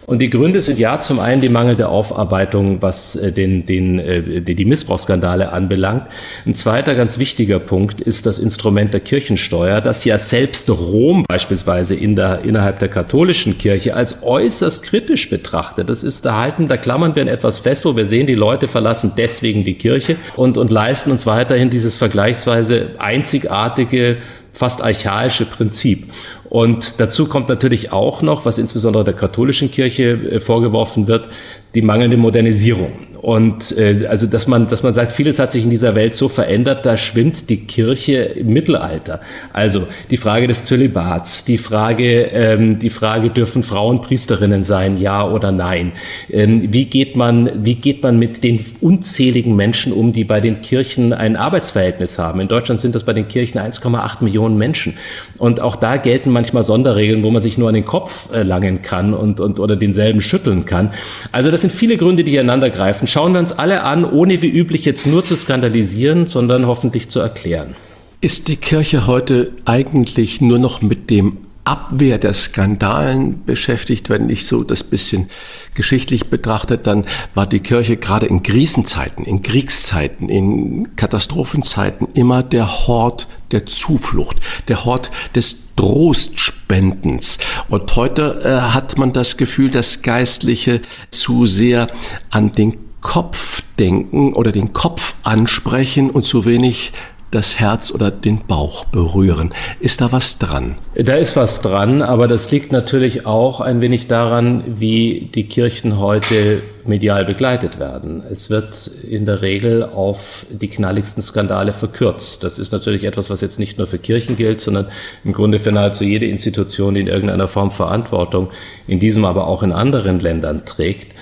Und 0.05 0.19
die 0.19 0.31
Gründe 0.31 0.61
sind 0.61 0.81
ja 0.81 1.01
zum 1.01 1.21
einen 1.21 1.41
die 1.41 1.49
mangelnde 1.49 1.89
Aufarbeitung, 1.89 2.83
was 2.83 3.15
äh, 3.15 3.31
den, 3.31 3.67
den, 3.67 4.01
äh, 4.01 4.41
die 4.41 4.65
Missbrauchsskandale 4.65 5.53
anbelangt. 5.53 6.09
Ein 6.45 6.57
zweiter 6.57 6.97
ganz 6.97 7.19
wichtiger 7.19 7.61
Punkt 7.61 8.01
ist 8.01 8.27
das 8.33 8.39
Instrument 8.39 8.95
der 8.95 9.01
Kirchensteuer, 9.01 9.83
das 9.83 10.07
ja 10.07 10.17
selbst 10.17 10.71
Rom 10.71 11.25
beispielsweise 11.29 11.95
in 11.95 12.17
der, 12.17 12.41
innerhalb 12.41 12.79
der 12.79 12.89
katholischen 12.89 13.59
Kirche 13.59 13.95
als 13.95 14.23
äußerst 14.23 14.83
kritisch 14.83 15.29
betrachtet. 15.29 15.91
Das 15.91 16.03
ist 16.03 16.25
erhalten, 16.25 16.67
da 16.67 16.79
klammern 16.79 17.15
wir 17.15 17.21
an 17.21 17.29
etwas 17.29 17.59
fest, 17.59 17.85
wo 17.85 17.95
wir 17.95 18.07
sehen, 18.07 18.27
die 18.27 18.35
Leute 18.35 18.69
verlassen 18.69 19.13
deswegen 19.19 19.65
die 19.65 19.75
Kirche 19.75 20.17
und, 20.35 20.57
und 20.57 20.71
leisten 20.71 21.11
uns 21.11 21.27
weiterhin 21.27 21.69
dieses 21.69 21.99
vergleichsweise 21.99 22.93
einzigartige 22.97 24.17
fast 24.55 24.83
archaische 24.83 25.47
Prinzip. 25.47 26.11
Und 26.53 27.01
dazu 27.01 27.29
kommt 27.29 27.49
natürlich 27.49 27.93
auch 27.93 28.21
noch, 28.21 28.45
was 28.45 28.59
insbesondere 28.59 29.05
der 29.05 29.15
katholischen 29.15 29.71
Kirche 29.71 30.11
äh, 30.11 30.39
vorgeworfen 30.39 31.07
wird, 31.07 31.31
die 31.75 31.81
mangelnde 31.81 32.19
Modernisierung. 32.19 32.93
Und 33.23 33.79
äh, 33.79 34.07
also, 34.09 34.27
dass 34.27 34.49
man, 34.49 34.67
dass 34.67 34.83
man 34.83 34.93
sagt, 34.93 35.13
vieles 35.13 35.39
hat 35.39 35.53
sich 35.53 35.63
in 35.63 35.71
dieser 35.71 35.95
Welt 35.95 36.13
so 36.13 36.29
verändert, 36.29 36.85
da 36.85 36.97
schwimmt 36.97 37.49
die 37.51 37.59
Kirche 37.59 38.17
im 38.17 38.49
Mittelalter. 38.49 39.21
Also 39.53 39.87
die 40.11 40.17
Frage 40.17 40.49
des 40.49 40.65
Zölibats, 40.65 41.45
die 41.45 41.57
Frage, 41.57 42.25
ähm, 42.33 42.81
die 42.81 42.91
Frage, 42.91 43.31
dürfen 43.31 43.63
Frauen 43.63 44.03
Priesterinnen 44.03 44.65
sein, 44.65 44.99
ja 44.99 45.27
oder 45.27 45.53
nein? 45.53 45.93
Ähm, 46.31 46.73
wie 46.73 46.87
geht 46.87 47.17
man, 47.17 47.65
wie 47.65 47.77
geht 47.77 48.03
man 48.03 48.19
mit 48.19 48.43
den 48.43 48.65
unzähligen 48.81 49.55
Menschen 49.55 49.93
um, 49.93 50.13
die 50.13 50.25
bei 50.25 50.41
den 50.41 50.61
Kirchen 50.61 51.13
ein 51.13 51.37
Arbeitsverhältnis 51.37 52.19
haben? 52.19 52.41
In 52.41 52.49
Deutschland 52.49 52.81
sind 52.81 52.97
das 52.97 53.05
bei 53.05 53.13
den 53.13 53.29
Kirchen 53.29 53.61
1,8 53.61 54.25
Millionen 54.25 54.59
Menschen. 54.59 54.95
Und 55.39 55.61
auch 55.61 55.77
da 55.77 55.97
gelten 55.97 56.33
manchmal 56.43 56.65
Sonderregeln, 56.65 57.23
wo 57.23 57.31
man 57.31 57.41
sich 57.41 57.57
nur 57.57 57.69
an 57.69 57.75
den 57.75 57.85
Kopf 57.85 58.33
äh, 58.33 58.43
langen 58.43 58.83
kann 58.83 59.15
und, 59.15 59.39
und 59.39 59.61
oder 59.61 59.77
denselben 59.77 60.21
schütteln 60.21 60.65
kann. 60.65 60.93
Also 61.31 61.53
das 61.53 61.61
sind 61.61 61.73
viele 61.73 61.97
Gründe, 61.97 62.25
die 62.25 62.35
ineinander 62.35 62.69
greifen. 62.69 63.07
Schauen 63.07 63.33
wir 63.33 63.39
uns 63.39 63.53
alle 63.53 63.85
an, 63.85 64.05
ohne 64.05 64.43
wie 64.43 64.49
üblich 64.49 64.85
jetzt 64.85 65.07
nur 65.07 65.25
zu 65.25 65.37
skandalisieren, 65.37 66.27
sondern 66.27 66.67
hoffentlich 66.67 67.09
zu 67.09 67.21
erklären. 67.21 67.77
Ist 68.21 68.49
die 68.49 68.57
Kirche 68.57 69.07
heute 69.07 69.53
eigentlich 69.65 70.41
nur 70.41 70.59
noch 70.59 70.83
mit 70.83 71.11
dem 71.11 71.39
Abwehr 71.65 72.19
der 72.19 72.35
Skandalen 72.35 73.45
beschäftigt. 73.45 74.09
Wenn 74.09 74.29
ich 74.31 74.47
so 74.47 74.65
das 74.65 74.83
bisschen 74.83 75.29
geschichtlich 75.75 76.29
betrachtet, 76.29 76.87
dann 76.87 77.05
war 77.35 77.47
die 77.47 77.61
Kirche 77.61 77.97
gerade 77.97 78.27
in 78.27 78.43
Krisenzeiten, 78.43 79.25
in 79.25 79.43
Kriegszeiten, 79.43 80.29
in 80.29 80.97
Katastrophenzeiten 80.97 82.09
immer 82.15 82.43
der 82.43 82.87
Hort 82.87 83.29
der 83.53 83.67
Zuflucht, 83.67 84.39
der 84.69 84.85
Hort 84.85 85.11
des 85.35 85.75
Trostspendens. 85.77 87.39
Und 87.69 87.95
heute 87.97 88.41
äh, 88.45 88.73
hat 88.73 88.99
man 88.99 89.13
das 89.13 89.37
Gefühl, 89.37 89.71
dass 89.71 90.03
Geistliche 90.03 90.81
zu 91.11 91.47
sehr 91.47 91.89
an 92.31 92.53
den 92.53 92.77
Kopf 93.01 93.63
denken 93.79 94.33
oder 94.33 94.53
den 94.53 94.73
Kopf 94.73 95.15
ansprechen 95.25 96.11
und 96.11 96.25
zu 96.25 96.45
wenig 96.45 96.93
das 97.33 97.59
Herz 97.59 97.91
oder 97.91 98.11
den 98.11 98.47
Bauch 98.47 98.85
berühren. 98.85 99.53
Ist 99.81 100.01
da 100.01 100.13
was 100.13 100.39
dran? 100.39 100.77
Da 100.95 101.17
ist 101.17 101.35
was 101.35 101.63
dran, 101.63 102.03
aber 102.03 102.29
das 102.29 102.51
liegt 102.51 102.71
natürlich 102.71 103.27
auch 103.27 103.61
ein 103.61 103.81
wenig 103.81 104.07
daran, 104.07 104.63
wie 104.67 105.31
die 105.35 105.49
Kirchen 105.49 105.99
heute 105.99 106.63
medial 106.85 107.25
begleitet 107.25 107.79
werden. 107.79 108.23
Es 108.31 108.51
wird 108.51 108.87
in 108.87 109.25
der 109.25 109.41
Regel 109.41 109.83
auf 109.85 110.47
die 110.51 110.69
knalligsten 110.69 111.23
Skandale 111.23 111.73
verkürzt. 111.73 112.45
Das 112.45 112.59
ist 112.59 112.73
natürlich 112.73 113.05
etwas, 113.05 113.31
was 113.31 113.41
jetzt 113.41 113.59
nicht 113.59 113.79
nur 113.79 113.87
für 113.87 113.99
Kirchen 113.99 114.37
gilt, 114.37 114.61
sondern 114.61 114.89
im 115.25 115.33
Grunde 115.33 115.59
für 115.59 115.73
nahezu 115.73 116.05
jede 116.05 116.27
Institution, 116.27 116.95
die 116.95 117.01
in 117.01 117.07
irgendeiner 117.07 117.49
Form 117.49 117.71
Verantwortung 117.71 118.51
in 118.87 119.01
diesem, 119.01 119.25
aber 119.25 119.47
auch 119.47 119.63
in 119.63 119.73
anderen 119.73 120.21
Ländern 120.21 120.65
trägt. 120.67 121.15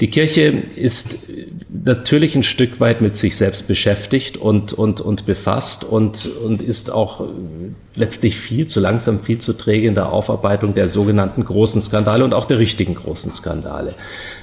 Die 0.00 0.10
Kirche 0.10 0.62
ist 0.76 1.26
natürlich 1.68 2.36
ein 2.36 2.44
Stück 2.44 2.78
weit 2.78 3.00
mit 3.00 3.16
sich 3.16 3.36
selbst 3.36 3.66
beschäftigt 3.66 4.36
und, 4.36 4.72
und, 4.72 5.00
und 5.00 5.26
befasst 5.26 5.82
und, 5.82 6.30
und 6.44 6.62
ist 6.62 6.92
auch 6.92 7.26
letztlich 7.96 8.36
viel 8.36 8.66
zu 8.66 8.78
langsam, 8.78 9.20
viel 9.20 9.38
zu 9.38 9.54
träge 9.54 9.88
in 9.88 9.96
der 9.96 10.12
Aufarbeitung 10.12 10.74
der 10.74 10.88
sogenannten 10.88 11.44
großen 11.44 11.82
Skandale 11.82 12.22
und 12.22 12.32
auch 12.32 12.44
der 12.44 12.60
richtigen 12.60 12.94
großen 12.94 13.32
Skandale. 13.32 13.94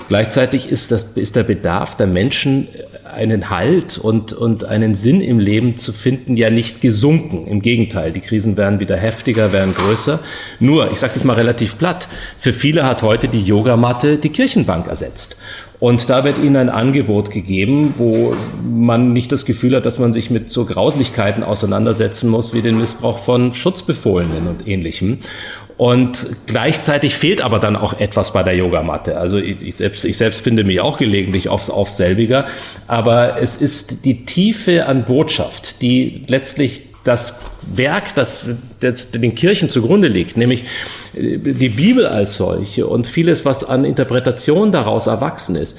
Gleichzeitig 0.10 0.70
ist, 0.70 0.92
das, 0.92 1.04
ist 1.16 1.38
der 1.38 1.44
Bedarf 1.44 1.96
der 1.96 2.08
Menschen, 2.08 2.68
einen 3.16 3.50
Halt 3.50 3.98
und, 3.98 4.34
und 4.34 4.66
einen 4.66 4.96
Sinn 4.96 5.22
im 5.22 5.40
Leben 5.40 5.78
zu 5.78 5.92
finden, 5.92 6.38
ja 6.38 6.50
nicht 6.50 6.82
gesunken. 6.82 7.48
Im 7.48 7.62
Gegenteil, 7.62 8.12
die 8.12 8.22
Krisen 8.22 8.58
werden 8.58 8.80
wieder 8.80 8.98
heftiger, 8.98 9.52
werden 9.52 9.74
größer. 9.74 10.20
Nur, 10.60 10.92
ich 10.92 11.00
sage 11.00 11.10
es 11.10 11.16
jetzt 11.16 11.26
mal 11.26 11.34
relativ 11.34 11.78
platt, 11.78 12.08
für 12.38 12.54
viele 12.54 12.86
hat 12.86 13.02
heute 13.02 13.28
die 13.28 13.42
Yogamatte 13.42 14.18
die 14.18 14.30
Kirchenbank 14.30 14.88
ersetzt. 14.88 15.42
Und 15.80 16.10
da 16.10 16.24
wird 16.24 16.38
ihnen 16.38 16.56
ein 16.56 16.70
Angebot 16.70 17.32
gegeben, 17.32 17.96
wo 17.98 18.34
man 18.64 19.12
nicht 19.12 19.32
das 19.32 19.46
Gefühl 19.46 19.76
hat, 19.76 19.86
dass 19.86 20.00
man 20.00 20.14
sich 20.14 20.30
mit 20.30 20.50
so 20.50 20.66
Grauslichkeiten 20.66 21.44
auseinandersetzen 21.44 22.30
muss 22.30 22.54
wie 22.54 22.62
den 22.62 22.78
Missbrauch 22.78 23.18
von 23.18 23.54
Schutzbefohlenen 23.54 24.48
und 24.48 24.68
ähnlichem. 24.68 25.20
Und 25.78 26.28
gleichzeitig 26.48 27.16
fehlt 27.16 27.42
aber 27.42 27.60
dann 27.60 27.76
auch 27.76 28.00
etwas 28.00 28.32
bei 28.32 28.44
der 28.44 28.56
Yogamatte. 28.56 29.18
Also 29.18 29.38
ich, 29.38 29.76
selbst, 29.76 30.06
ich 30.06 30.18
selbst 30.18 30.42
finde 30.42 30.64
mich 30.64 30.80
auch 30.80 30.98
gelegentlich 30.98 31.50
aufs, 31.50 31.70
auf 31.70 31.92
selbiger. 31.92 32.46
Aber 32.88 33.42
es 33.42 33.58
ist 33.58 34.06
die 34.06 34.26
Tiefe 34.26 34.86
an 34.86 35.04
Botschaft, 35.04 35.82
die 35.82 36.24
letztlich 36.28 36.84
das 37.04 37.42
Werk, 37.62 38.16
das, 38.16 38.50
das 38.80 39.12
den 39.12 39.36
Kirchen 39.36 39.70
zugrunde 39.70 40.08
liegt, 40.08 40.38
nämlich 40.38 40.64
die 41.14 41.70
Bibel 41.70 42.06
als 42.08 42.36
solche 42.36 42.88
und 42.88 43.06
vieles, 43.06 43.46
was 43.46 43.64
an 43.64 43.86
Interpretation 43.86 44.72
daraus 44.72 45.08
erwachsen 45.08 45.56
ist, 45.56 45.78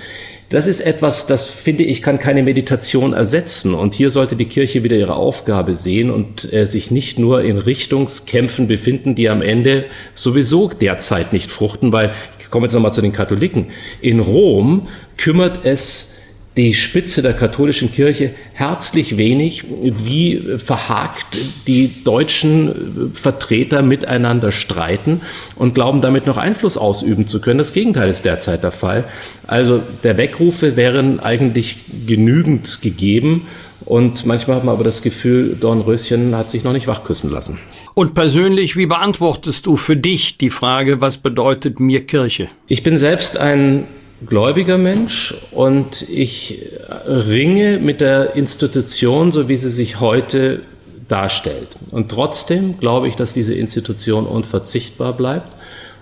das 0.48 0.66
ist 0.66 0.80
etwas, 0.80 1.26
das 1.26 1.44
finde 1.44 1.82
ich, 1.82 2.02
kann 2.02 2.18
keine 2.18 2.42
Meditation 2.42 3.12
ersetzen. 3.12 3.74
Und 3.74 3.94
hier 3.94 4.10
sollte 4.10 4.36
die 4.36 4.44
Kirche 4.44 4.84
wieder 4.84 4.96
ihre 4.96 5.16
Aufgabe 5.16 5.74
sehen 5.74 6.10
und 6.10 6.52
äh, 6.52 6.66
sich 6.66 6.90
nicht 6.90 7.18
nur 7.18 7.42
in 7.42 7.58
Richtungskämpfen 7.58 8.68
befinden, 8.68 9.14
die 9.14 9.28
am 9.28 9.42
Ende 9.42 9.86
sowieso 10.14 10.68
derzeit 10.68 11.32
nicht 11.32 11.50
fruchten, 11.50 11.92
weil, 11.92 12.12
ich 12.38 12.50
komme 12.50 12.66
jetzt 12.66 12.74
nochmal 12.74 12.92
zu 12.92 13.02
den 13.02 13.12
Katholiken, 13.12 13.66
in 14.00 14.20
Rom 14.20 14.86
kümmert 15.16 15.64
es 15.64 16.15
die 16.56 16.72
Spitze 16.72 17.20
der 17.20 17.34
katholischen 17.34 17.92
Kirche 17.92 18.30
herzlich 18.54 19.18
wenig, 19.18 19.64
wie 19.68 20.42
verhakt 20.56 21.36
die 21.66 22.02
deutschen 22.02 23.10
Vertreter 23.12 23.82
miteinander 23.82 24.52
streiten 24.52 25.20
und 25.56 25.74
glauben 25.74 26.00
damit 26.00 26.26
noch 26.26 26.38
Einfluss 26.38 26.78
ausüben 26.78 27.26
zu 27.26 27.42
können. 27.42 27.58
Das 27.58 27.74
Gegenteil 27.74 28.08
ist 28.08 28.24
derzeit 28.24 28.62
der 28.64 28.72
Fall. 28.72 29.04
Also 29.46 29.82
der 30.02 30.16
Weckrufe 30.16 30.76
wären 30.76 31.20
eigentlich 31.20 31.76
genügend 32.06 32.80
gegeben. 32.80 33.46
Und 33.84 34.26
manchmal 34.26 34.56
hat 34.56 34.64
man 34.64 34.74
aber 34.74 34.82
das 34.82 35.02
Gefühl, 35.02 35.56
Dornröschen 35.60 36.34
hat 36.34 36.50
sich 36.50 36.64
noch 36.64 36.72
nicht 36.72 36.88
wachküssen 36.88 37.30
lassen. 37.30 37.60
Und 37.94 38.14
persönlich, 38.14 38.76
wie 38.76 38.86
beantwortest 38.86 39.66
du 39.66 39.76
für 39.76 39.96
dich 39.96 40.38
die 40.38 40.50
Frage, 40.50 41.00
was 41.00 41.18
bedeutet 41.18 41.78
mir 41.78 42.04
Kirche? 42.04 42.48
Ich 42.66 42.82
bin 42.82 42.98
selbst 42.98 43.36
ein 43.36 43.86
gläubiger 44.24 44.78
Mensch 44.78 45.34
und 45.50 46.08
ich 46.08 46.62
ringe 47.06 47.78
mit 47.78 48.00
der 48.00 48.34
Institution, 48.34 49.32
so 49.32 49.48
wie 49.48 49.56
sie 49.56 49.68
sich 49.68 50.00
heute 50.00 50.62
darstellt. 51.08 51.68
Und 51.90 52.10
trotzdem 52.10 52.78
glaube 52.78 53.08
ich, 53.08 53.16
dass 53.16 53.32
diese 53.32 53.54
Institution 53.54 54.26
unverzichtbar 54.26 55.12
bleibt. 55.12 55.54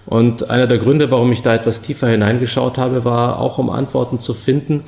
Und 0.06 0.50
einer 0.50 0.66
der 0.66 0.78
Gründe, 0.78 1.10
warum 1.10 1.32
ich 1.32 1.42
da 1.42 1.54
etwas 1.54 1.82
tiefer 1.82 2.08
hineingeschaut 2.08 2.78
habe, 2.78 3.04
war 3.04 3.38
auch, 3.38 3.58
um 3.58 3.70
Antworten 3.70 4.18
zu 4.18 4.34
finden, 4.34 4.84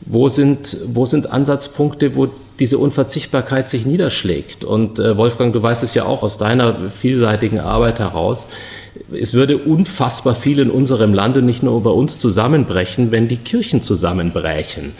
wo 0.00 0.28
sind, 0.28 0.76
wo 0.88 1.06
sind 1.06 1.30
Ansatzpunkte, 1.30 2.16
wo 2.16 2.28
diese 2.58 2.78
Unverzichtbarkeit 2.78 3.68
sich 3.68 3.86
niederschlägt. 3.86 4.64
Und 4.64 4.98
äh, 4.98 5.16
Wolfgang, 5.16 5.52
du 5.52 5.62
weißt 5.62 5.82
es 5.82 5.94
ja 5.94 6.04
auch 6.04 6.22
aus 6.22 6.38
deiner 6.38 6.90
vielseitigen 6.90 7.60
Arbeit 7.60 7.98
heraus, 7.98 8.48
es 9.12 9.34
würde 9.34 9.58
unfassbar 9.58 10.34
viel 10.34 10.58
in 10.58 10.70
unserem 10.70 11.14
Lande 11.14 11.40
nicht 11.40 11.62
nur 11.62 11.80
bei 11.82 11.90
uns 11.90 12.18
zusammenbrechen, 12.18 13.12
wenn 13.12 13.28
die 13.28 13.36
Kirchen 13.36 13.80
zusammenbrechen. 13.80 14.92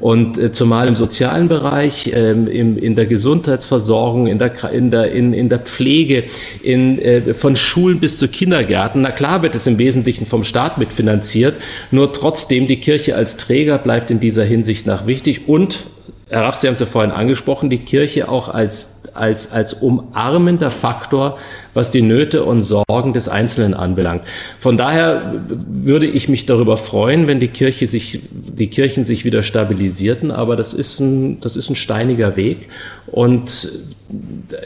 Und 0.00 0.38
äh, 0.38 0.50
zumal 0.50 0.88
im 0.88 0.96
sozialen 0.96 1.48
Bereich, 1.48 2.10
ähm, 2.14 2.46
im, 2.46 2.78
in 2.78 2.96
der 2.96 3.06
Gesundheitsversorgung, 3.06 4.28
in 4.28 4.38
der, 4.38 4.70
in 4.72 4.90
der, 4.90 5.12
in, 5.12 5.34
in 5.34 5.50
der 5.50 5.58
Pflege, 5.58 6.24
in, 6.62 6.98
äh, 6.98 7.34
von 7.34 7.54
Schulen 7.54 8.00
bis 8.00 8.18
zu 8.18 8.28
Kindergärten. 8.28 9.02
Na 9.02 9.10
klar 9.10 9.42
wird 9.42 9.54
es 9.54 9.66
im 9.66 9.76
Wesentlichen 9.76 10.24
vom 10.24 10.42
Staat 10.42 10.78
mitfinanziert, 10.78 11.56
nur 11.90 12.12
trotzdem 12.12 12.66
die 12.66 12.80
Kirche 12.80 13.14
als 13.14 13.36
Träger 13.36 13.76
bleibt 13.76 14.10
in 14.10 14.20
dieser 14.20 14.44
Hinsicht 14.44 14.86
nach 14.86 15.06
wichtig 15.06 15.48
und 15.48 15.86
Herr 16.30 16.42
Rach, 16.42 16.54
Sie 16.54 16.68
haben 16.68 16.74
es 16.74 16.80
ja 16.80 16.86
vorhin 16.86 17.10
angesprochen, 17.10 17.70
die 17.70 17.78
Kirche 17.78 18.28
auch 18.28 18.48
als, 18.48 18.99
als, 19.14 19.52
als 19.52 19.74
umarmender 19.74 20.70
Faktor, 20.70 21.38
was 21.74 21.90
die 21.90 22.02
Nöte 22.02 22.44
und 22.44 22.62
Sorgen 22.62 23.12
des 23.12 23.28
Einzelnen 23.28 23.74
anbelangt. 23.74 24.22
Von 24.58 24.76
daher 24.76 25.42
würde 25.48 26.06
ich 26.06 26.28
mich 26.28 26.46
darüber 26.46 26.76
freuen, 26.76 27.26
wenn 27.26 27.40
die 27.40 27.48
Kirche 27.48 27.86
sich, 27.86 28.20
die 28.30 28.68
Kirchen 28.68 29.04
sich 29.04 29.24
wieder 29.24 29.42
stabilisierten, 29.42 30.30
aber 30.30 30.56
das 30.56 30.74
ist 30.74 31.00
ein, 31.00 31.40
das 31.40 31.56
ist 31.56 31.70
ein 31.70 31.76
steiniger 31.76 32.36
Weg 32.36 32.68
und 33.06 33.68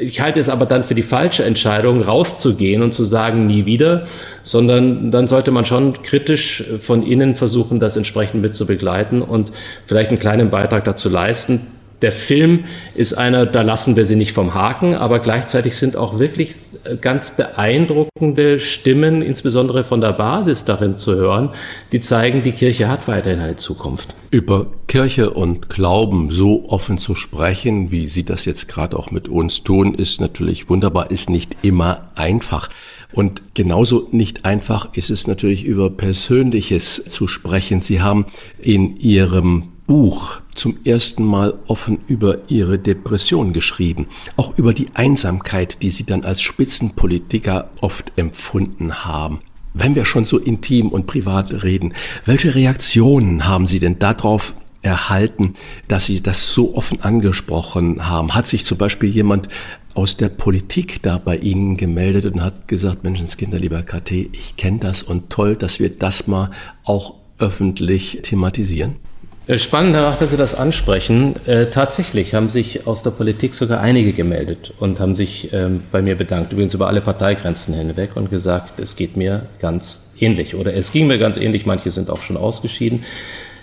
ich 0.00 0.20
halte 0.20 0.40
es 0.40 0.48
aber 0.48 0.66
dann 0.66 0.84
für 0.84 0.94
die 0.94 1.02
falsche 1.02 1.44
Entscheidung, 1.44 2.02
rauszugehen 2.02 2.82
und 2.82 2.92
zu 2.92 3.04
sagen, 3.04 3.46
nie 3.46 3.66
wieder, 3.66 4.06
sondern 4.42 5.10
dann 5.10 5.28
sollte 5.28 5.50
man 5.50 5.66
schon 5.66 6.02
kritisch 6.02 6.64
von 6.80 7.02
innen 7.02 7.34
versuchen, 7.34 7.80
das 7.80 7.96
entsprechend 7.96 8.40
mit 8.40 8.54
zu 8.54 8.66
begleiten 8.66 9.22
und 9.22 9.52
vielleicht 9.86 10.10
einen 10.10 10.18
kleinen 10.18 10.50
Beitrag 10.50 10.84
dazu 10.84 11.08
leisten, 11.08 11.66
der 12.04 12.12
Film 12.12 12.64
ist 12.94 13.14
einer, 13.14 13.46
da 13.46 13.62
lassen 13.62 13.96
wir 13.96 14.04
sie 14.04 14.14
nicht 14.14 14.32
vom 14.32 14.52
Haken, 14.52 14.94
aber 14.94 15.20
gleichzeitig 15.20 15.74
sind 15.74 15.96
auch 15.96 16.18
wirklich 16.18 16.52
ganz 17.00 17.30
beeindruckende 17.30 18.58
Stimmen, 18.58 19.22
insbesondere 19.22 19.84
von 19.84 20.02
der 20.02 20.12
Basis 20.12 20.66
darin 20.66 20.98
zu 20.98 21.14
hören, 21.14 21.48
die 21.92 22.00
zeigen, 22.00 22.42
die 22.42 22.52
Kirche 22.52 22.88
hat 22.88 23.08
weiterhin 23.08 23.40
eine 23.40 23.56
Zukunft. 23.56 24.14
Über 24.30 24.66
Kirche 24.86 25.30
und 25.30 25.70
Glauben 25.70 26.30
so 26.30 26.68
offen 26.68 26.98
zu 26.98 27.14
sprechen, 27.14 27.90
wie 27.90 28.06
Sie 28.06 28.22
das 28.22 28.44
jetzt 28.44 28.68
gerade 28.68 28.98
auch 28.98 29.10
mit 29.10 29.26
uns 29.28 29.62
tun, 29.62 29.94
ist 29.94 30.20
natürlich 30.20 30.68
wunderbar, 30.68 31.10
ist 31.10 31.30
nicht 31.30 31.56
immer 31.62 32.10
einfach. 32.16 32.68
Und 33.12 33.54
genauso 33.54 34.08
nicht 34.10 34.44
einfach 34.44 34.92
ist 34.94 35.08
es 35.08 35.26
natürlich 35.26 35.64
über 35.64 35.88
Persönliches 35.88 37.02
zu 37.08 37.28
sprechen. 37.28 37.80
Sie 37.80 38.02
haben 38.02 38.26
in 38.60 38.98
Ihrem 38.98 39.73
Buch 39.86 40.40
zum 40.54 40.78
ersten 40.84 41.24
Mal 41.24 41.54
offen 41.66 41.98
über 42.06 42.38
ihre 42.48 42.78
Depression 42.78 43.52
geschrieben, 43.52 44.06
auch 44.36 44.56
über 44.56 44.72
die 44.72 44.88
Einsamkeit, 44.94 45.82
die 45.82 45.90
sie 45.90 46.04
dann 46.04 46.24
als 46.24 46.40
Spitzenpolitiker 46.42 47.70
oft 47.80 48.12
empfunden 48.16 49.04
haben. 49.04 49.40
Wenn 49.74 49.94
wir 49.94 50.04
schon 50.04 50.24
so 50.24 50.38
intim 50.38 50.88
und 50.88 51.06
privat 51.06 51.64
reden, 51.64 51.94
welche 52.24 52.54
Reaktionen 52.54 53.46
haben 53.46 53.66
Sie 53.66 53.80
denn 53.80 53.98
darauf 53.98 54.54
erhalten, 54.82 55.54
dass 55.88 56.06
Sie 56.06 56.22
das 56.22 56.54
so 56.54 56.76
offen 56.76 57.00
angesprochen 57.00 58.06
haben? 58.06 58.34
Hat 58.34 58.46
sich 58.46 58.64
zum 58.64 58.78
Beispiel 58.78 59.10
jemand 59.10 59.48
aus 59.94 60.16
der 60.16 60.28
Politik 60.28 61.02
da 61.02 61.18
bei 61.18 61.38
Ihnen 61.38 61.76
gemeldet 61.76 62.24
und 62.24 62.40
hat 62.40 62.68
gesagt, 62.68 63.02
Menschenskinder, 63.02 63.58
lieber 63.58 63.82
KT, 63.82 64.12
ich 64.12 64.56
kenne 64.56 64.78
das 64.78 65.02
und 65.02 65.30
toll, 65.30 65.56
dass 65.56 65.80
wir 65.80 65.90
das 65.90 66.28
mal 66.28 66.52
auch 66.84 67.14
öffentlich 67.38 68.20
thematisieren? 68.22 68.96
Äh, 69.46 69.58
spannend, 69.58 69.94
Rach, 69.94 70.16
dass 70.16 70.30
Sie 70.30 70.38
das 70.38 70.54
ansprechen. 70.54 71.34
Äh, 71.46 71.66
tatsächlich 71.66 72.32
haben 72.34 72.48
sich 72.48 72.86
aus 72.86 73.02
der 73.02 73.10
Politik 73.10 73.54
sogar 73.54 73.80
einige 73.80 74.14
gemeldet 74.14 74.72
und 74.80 75.00
haben 75.00 75.14
sich 75.14 75.52
ähm, 75.52 75.82
bei 75.92 76.00
mir 76.00 76.14
bedankt, 76.14 76.52
übrigens 76.52 76.72
über 76.72 76.86
alle 76.86 77.02
Parteigrenzen 77.02 77.74
hinweg 77.74 78.12
und 78.14 78.30
gesagt, 78.30 78.80
es 78.80 78.96
geht 78.96 79.18
mir 79.18 79.46
ganz 79.60 80.12
ähnlich 80.18 80.54
oder 80.54 80.74
es 80.74 80.92
ging 80.92 81.06
mir 81.06 81.18
ganz 81.18 81.36
ähnlich, 81.36 81.66
manche 81.66 81.90
sind 81.90 82.08
auch 82.08 82.22
schon 82.22 82.38
ausgeschieden. 82.38 83.04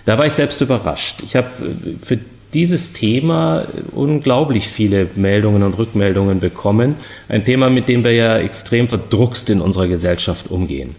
Da 0.04 0.18
war 0.18 0.26
ich 0.26 0.34
selbst 0.34 0.60
überrascht. 0.60 1.20
Ich 1.24 1.34
habe 1.34 1.48
äh, 1.48 2.04
für 2.04 2.18
dieses 2.54 2.92
Thema 2.92 3.64
unglaublich 3.92 4.68
viele 4.68 5.08
Meldungen 5.16 5.62
und 5.62 5.78
Rückmeldungen 5.78 6.38
bekommen. 6.38 6.96
Ein 7.28 7.44
Thema, 7.44 7.70
mit 7.70 7.88
dem 7.88 8.04
wir 8.04 8.12
ja 8.12 8.38
extrem 8.38 8.88
verdruckst 8.88 9.48
in 9.50 9.60
unserer 9.60 9.88
Gesellschaft 9.88 10.50
umgehen. 10.50 10.94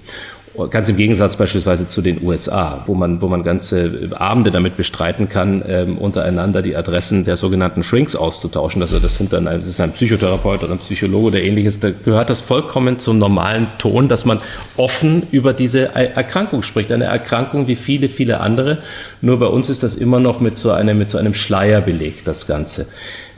Ganz 0.70 0.88
im 0.88 0.98
Gegensatz 0.98 1.36
beispielsweise 1.36 1.88
zu 1.88 2.04
den 2.04 2.24
USA, 2.24 2.84
wo 2.86 2.94
man, 2.94 3.22
wo 3.24 3.28
man 3.28 3.44
ganze 3.44 4.12
Abende 4.12 4.52
damit 4.52 4.78
bestreiten 4.78 5.28
kann, 5.28 5.63
ähm, 5.68 5.98
untereinander 5.98 6.62
die 6.62 6.76
Adressen 6.76 7.26
der 7.26 7.38
sogenannten 7.38 7.82
Shrinks 7.82 8.16
auszutauschen. 8.16 8.80
Also 8.84 9.00
das 9.00 9.18
sind 9.18 9.34
dann 9.34 9.48
ein, 9.48 9.62
das 9.62 9.70
ist 9.70 9.80
ein 9.80 9.94
Psychotherapeut 9.94 10.63
oder 10.63 10.74
ein 10.74 10.78
Psychologe 10.78 11.28
oder 11.28 11.42
ähnliches. 11.42 11.80
Da 11.80 11.89
gehört 11.89 12.30
das 12.30 12.39
vollkommen 12.39 13.00
zum 13.00 13.18
normalen 13.18 13.66
Ton, 13.80 14.10
dass 14.10 14.26
man 14.26 14.39
offen 14.78 15.24
über 15.32 15.54
diese 15.54 15.96
Erkrankung 15.96 16.62
spricht. 16.62 16.92
Eine 16.92 17.06
Erkrankung 17.06 17.68
wie 17.68 17.76
viele, 17.76 18.08
viele 18.08 18.39
andere. 18.39 18.78
Nur 19.22 19.39
bei 19.39 19.48
uns 19.48 19.70
ist 19.70 19.82
das 19.82 19.96
immer 19.96 20.20
noch 20.20 20.39
mit 20.39 20.56
so 20.58 20.70
einem, 20.70 21.00
mit 21.00 21.10
so 21.10 21.18
einem 21.18 21.34
Schleier 21.34 21.82
belegt, 21.82 22.28
das 22.28 22.46
Ganze. 22.46 22.89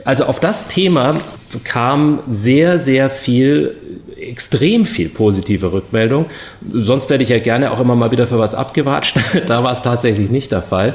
Also 0.04 0.24
auf 0.26 0.38
das 0.38 0.68
Thema 0.68 1.16
kam 1.64 2.20
sehr, 2.28 2.78
sehr 2.78 3.08
viel 3.08 3.74
extrem 4.20 4.84
viel 4.84 5.08
positive 5.08 5.72
Rückmeldung. 5.72 6.26
Sonst 6.72 7.10
werde 7.10 7.22
ich 7.22 7.30
ja 7.30 7.38
gerne 7.38 7.70
auch 7.70 7.80
immer 7.80 7.94
mal 7.94 8.10
wieder 8.10 8.26
für 8.26 8.38
was 8.38 8.54
abgewatscht. 8.54 9.18
da 9.46 9.62
war 9.62 9.72
es 9.72 9.82
tatsächlich 9.82 10.30
nicht 10.30 10.52
der 10.52 10.62
Fall. 10.62 10.94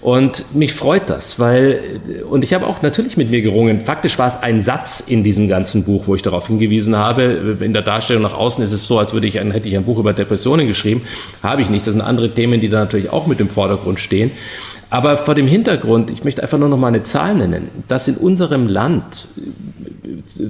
Und 0.00 0.54
mich 0.54 0.72
freut 0.72 1.08
das, 1.08 1.38
weil, 1.38 1.80
und 2.28 2.42
ich 2.44 2.54
habe 2.54 2.66
auch 2.66 2.82
natürlich 2.82 3.16
mit 3.16 3.30
mir 3.30 3.42
gerungen. 3.42 3.80
Faktisch 3.80 4.18
war 4.18 4.26
es 4.26 4.42
ein 4.42 4.60
Satz 4.62 5.00
in 5.00 5.22
diesem 5.22 5.48
ganzen 5.48 5.84
Buch, 5.84 6.04
wo 6.06 6.14
ich 6.14 6.22
darauf 6.22 6.48
hingewiesen 6.48 6.96
habe. 6.96 7.56
In 7.60 7.72
der 7.72 7.82
Darstellung 7.82 8.22
nach 8.22 8.34
außen 8.34 8.62
ist 8.64 8.72
es 8.72 8.86
so, 8.86 8.98
als 8.98 9.12
würde 9.12 9.26
ich 9.26 9.38
ein, 9.38 9.50
hätte 9.52 9.68
ich 9.68 9.76
ein 9.76 9.84
Buch 9.84 9.98
über 9.98 10.12
Depressionen 10.12 10.66
geschrieben. 10.66 11.02
Habe 11.42 11.62
ich 11.62 11.70
nicht. 11.70 11.86
Das 11.86 11.92
sind 11.92 12.02
andere 12.02 12.34
Themen, 12.34 12.60
die 12.60 12.68
da 12.68 12.80
natürlich 12.80 13.10
auch 13.10 13.26
mit 13.26 13.40
im 13.40 13.48
Vordergrund 13.48 14.00
stehen. 14.00 14.32
Aber 14.88 15.16
vor 15.16 15.34
dem 15.34 15.48
Hintergrund, 15.48 16.10
ich 16.10 16.22
möchte 16.22 16.42
einfach 16.42 16.58
nur 16.58 16.68
noch 16.68 16.78
mal 16.78 16.88
eine 16.88 17.02
Zahl 17.02 17.34
nennen, 17.34 17.70
dass 17.88 18.06
in 18.06 18.16
unserem 18.16 18.68
Land 18.68 19.26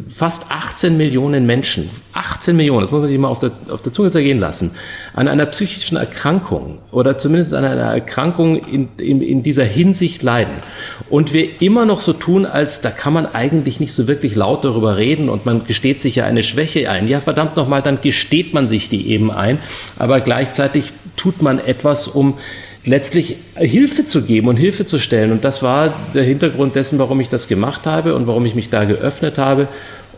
fast 0.08 0.50
18 0.50 0.96
Millionen 0.96 1.46
Menschen, 1.46 1.90
18 2.12 2.56
Millionen, 2.56 2.80
das 2.80 2.90
muss 2.90 3.00
man 3.00 3.08
sich 3.08 3.18
mal 3.18 3.28
auf 3.28 3.40
der, 3.40 3.52
auf 3.70 3.82
der 3.82 3.92
Zunge 3.92 4.10
zergehen 4.10 4.38
lassen, 4.38 4.72
an 5.14 5.28
einer 5.28 5.46
psychischen 5.46 5.96
Erkrankung 5.96 6.80
oder 6.90 7.18
zumindest 7.18 7.54
an 7.54 7.64
einer 7.64 7.92
Erkrankung 7.92 8.56
in, 8.56 8.88
in, 8.98 9.20
in 9.20 9.42
dieser 9.42 9.64
Hinsicht 9.64 10.22
leiden. 10.22 10.54
Und 11.10 11.32
wir 11.32 11.60
immer 11.60 11.84
noch 11.84 12.00
so 12.00 12.12
tun, 12.12 12.46
als 12.46 12.80
da 12.80 12.90
kann 12.90 13.12
man 13.12 13.26
eigentlich 13.26 13.80
nicht 13.80 13.92
so 13.92 14.08
wirklich 14.08 14.34
laut 14.34 14.64
darüber 14.64 14.96
reden 14.96 15.28
und 15.28 15.46
man 15.46 15.64
gesteht 15.64 16.00
sich 16.00 16.16
ja 16.16 16.24
eine 16.24 16.42
Schwäche 16.42 16.90
ein. 16.90 17.08
Ja, 17.08 17.20
verdammt 17.20 17.56
nochmal, 17.56 17.82
dann 17.82 18.00
gesteht 18.00 18.54
man 18.54 18.68
sich 18.68 18.88
die 18.88 19.08
eben 19.08 19.30
ein, 19.30 19.58
aber 19.98 20.20
gleichzeitig 20.20 20.92
tut 21.16 21.42
man 21.42 21.58
etwas, 21.58 22.06
um 22.06 22.38
letztlich 22.86 23.36
Hilfe 23.56 24.04
zu 24.04 24.24
geben 24.24 24.48
und 24.48 24.56
Hilfe 24.56 24.84
zu 24.84 24.98
stellen. 24.98 25.32
Und 25.32 25.44
das 25.44 25.62
war 25.62 25.92
der 26.14 26.24
Hintergrund 26.24 26.74
dessen, 26.74 26.98
warum 26.98 27.20
ich 27.20 27.28
das 27.28 27.48
gemacht 27.48 27.84
habe 27.84 28.14
und 28.14 28.26
warum 28.26 28.46
ich 28.46 28.54
mich 28.54 28.70
da 28.70 28.84
geöffnet 28.84 29.38
habe. 29.38 29.68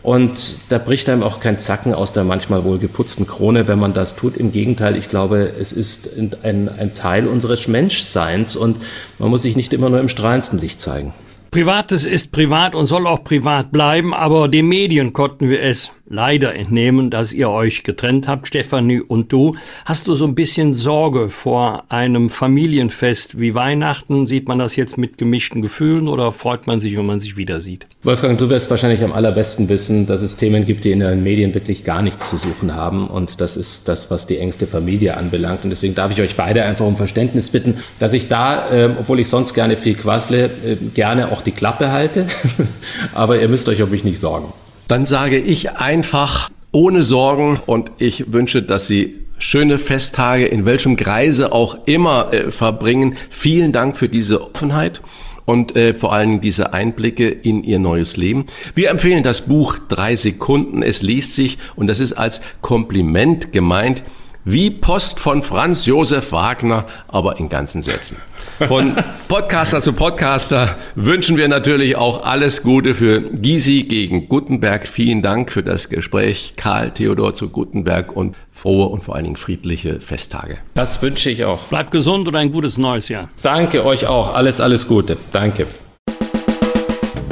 Und 0.01 0.59
da 0.69 0.77
bricht 0.77 1.09
einem 1.09 1.23
auch 1.23 1.41
kein 1.41 1.59
Zacken 1.59 1.93
aus 1.93 2.13
der 2.13 2.23
manchmal 2.23 2.63
wohl 2.63 2.79
geputzten 2.79 3.27
Krone, 3.27 3.67
wenn 3.67 3.79
man 3.79 3.93
das 3.93 4.15
tut. 4.15 4.37
Im 4.37 4.51
Gegenteil, 4.51 4.95
ich 4.95 5.09
glaube, 5.09 5.53
es 5.59 5.73
ist 5.73 6.09
ein, 6.17 6.69
ein 6.69 6.93
Teil 6.93 7.27
unseres 7.27 7.67
Menschseins 7.67 8.55
und 8.55 8.77
man 9.17 9.29
muss 9.29 9.41
sich 9.41 9.57
nicht 9.57 9.73
immer 9.73 9.89
nur 9.89 9.99
im 9.99 10.07
strahlendsten 10.07 10.59
Licht 10.59 10.79
zeigen. 10.79 11.13
Privates 11.51 12.05
ist 12.05 12.31
privat 12.31 12.75
und 12.75 12.85
soll 12.85 13.07
auch 13.07 13.23
privat 13.23 13.71
bleiben, 13.71 14.13
aber 14.13 14.47
den 14.47 14.67
Medien 14.67 15.13
konnten 15.13 15.49
wir 15.49 15.63
es 15.63 15.91
leider 16.09 16.55
entnehmen, 16.55 17.09
dass 17.09 17.31
ihr 17.31 17.49
euch 17.49 17.83
getrennt 17.83 18.27
habt, 18.27 18.47
Stefanie 18.47 18.99
und 18.99 19.31
du. 19.31 19.55
Hast 19.85 20.07
du 20.07 20.15
so 20.15 20.25
ein 20.25 20.35
bisschen 20.35 20.73
Sorge 20.73 21.29
vor 21.29 21.83
einem 21.89 22.29
Familienfest 22.29 23.39
wie 23.39 23.53
Weihnachten? 23.53 24.27
Sieht 24.27 24.47
man 24.47 24.59
das 24.59 24.75
jetzt 24.75 24.97
mit 24.97 25.17
gemischten 25.17 25.61
Gefühlen 25.61 26.07
oder 26.07 26.31
freut 26.31 26.67
man 26.67 26.79
sich, 26.79 26.97
wenn 26.97 27.05
man 27.05 27.19
sich 27.19 27.37
wieder 27.37 27.61
sieht? 27.61 27.87
Wolfgang, 28.03 28.37
du 28.37 28.49
wirst 28.49 28.69
wahrscheinlich 28.71 29.03
am 29.03 29.13
allerbesten 29.13 29.69
wissen, 29.69 30.07
dass 30.07 30.21
es 30.21 30.37
Themen 30.37 30.65
gibt, 30.65 30.83
die 30.83 30.91
in 30.91 30.99
den 30.99 31.23
Medien 31.23 31.53
wirklich 31.53 31.83
gar 31.83 32.01
nichts 32.01 32.29
zu 32.29 32.37
suchen 32.37 32.73
haben. 32.73 33.07
Und 33.07 33.39
das 33.39 33.55
ist 33.55 33.87
das, 33.87 34.09
was 34.09 34.25
die 34.25 34.39
engste 34.39 34.67
Familie 34.67 35.15
anbelangt. 35.15 35.63
Und 35.63 35.69
deswegen 35.69 35.95
darf 35.95 36.11
ich 36.11 36.21
euch 36.21 36.35
beide 36.35 36.63
einfach 36.63 36.85
um 36.85 36.97
Verständnis 36.97 37.49
bitten, 37.49 37.75
dass 37.99 38.13
ich 38.13 38.27
da, 38.27 38.71
äh, 38.71 38.89
obwohl 38.99 39.19
ich 39.19 39.29
sonst 39.29 39.53
gerne 39.53 39.77
viel 39.77 39.95
quassle, 39.95 40.45
äh, 40.45 40.75
gerne 40.93 41.31
auch 41.31 41.41
die 41.41 41.51
Klappe 41.51 41.91
halte. 41.91 42.25
Aber 43.13 43.39
ihr 43.39 43.47
müsst 43.47 43.69
euch 43.69 43.81
um 43.81 43.91
mich 43.91 44.03
nicht 44.03 44.19
sorgen. 44.19 44.51
Dann 44.89 45.05
sage 45.05 45.37
ich 45.37 45.73
einfach 45.73 46.49
ohne 46.71 47.03
Sorgen 47.03 47.59
und 47.67 47.91
ich 47.99 48.33
wünsche, 48.33 48.63
dass 48.63 48.87
Sie 48.87 49.17
schöne 49.37 49.77
Festtage 49.77 50.47
in 50.47 50.65
welchem 50.65 50.95
Kreise 50.95 51.51
auch 51.51 51.77
immer 51.85 52.33
äh, 52.33 52.49
verbringen. 52.49 53.15
Vielen 53.29 53.71
Dank 53.71 53.97
für 53.97 54.09
diese 54.09 54.41
Offenheit 54.41 55.01
und 55.45 55.75
äh, 55.75 55.93
vor 55.93 56.11
allem 56.11 56.41
diese 56.41 56.73
Einblicke 56.73 57.29
in 57.29 57.63
ihr 57.63 57.77
neues 57.77 58.17
Leben. 58.17 58.47
Wir 58.73 58.89
empfehlen 58.89 59.21
das 59.21 59.41
Buch 59.41 59.77
Drei 59.89 60.15
Sekunden. 60.15 60.81
Es 60.81 61.03
liest 61.03 61.35
sich 61.35 61.59
und 61.75 61.85
das 61.85 61.99
ist 61.99 62.13
als 62.13 62.41
Kompliment 62.61 63.51
gemeint 63.51 64.01
wie 64.43 64.71
Post 64.71 65.19
von 65.19 65.43
Franz 65.43 65.85
Josef 65.85 66.31
Wagner, 66.31 66.87
aber 67.07 67.37
in 67.39 67.49
ganzen 67.49 67.83
Sätzen. 67.83 68.17
Von 68.67 68.95
Podcaster 69.29 69.81
zu 69.81 69.93
Podcaster 69.93 70.75
wünschen 70.95 71.37
wir 71.37 71.47
natürlich 71.47 71.95
auch 71.95 72.23
alles 72.23 72.61
Gute 72.61 72.93
für 72.93 73.21
Gysi 73.21 73.83
gegen 73.83 74.27
Gutenberg. 74.27 74.87
Vielen 74.87 75.21
Dank 75.21 75.51
für 75.51 75.63
das 75.63 75.87
Gespräch, 75.87 76.53
Karl 76.57 76.91
Theodor 76.91 77.33
zu 77.33 77.49
Gutenberg 77.49 78.15
und 78.15 78.35
frohe 78.51 78.87
und 78.87 79.03
vor 79.03 79.15
allen 79.15 79.23
Dingen 79.23 79.37
friedliche 79.37 80.01
Festtage. 80.01 80.57
Das 80.73 81.01
wünsche 81.01 81.29
ich 81.29 81.45
auch. 81.45 81.59
Bleibt 81.67 81.91
gesund 81.91 82.27
und 82.27 82.35
ein 82.35 82.51
gutes 82.51 82.77
neues 82.77 83.07
Jahr. 83.07 83.29
Danke 83.41 83.85
euch 83.85 84.07
auch. 84.07 84.35
Alles, 84.35 84.59
alles 84.59 84.87
Gute. 84.87 85.15
Danke. 85.31 85.65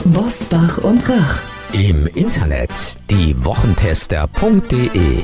Bosbach 0.06 0.78
und 0.78 1.10
Rach. 1.10 1.42
Im 1.74 2.08
Internet 2.16 2.72
diewochentester.de 3.12 5.24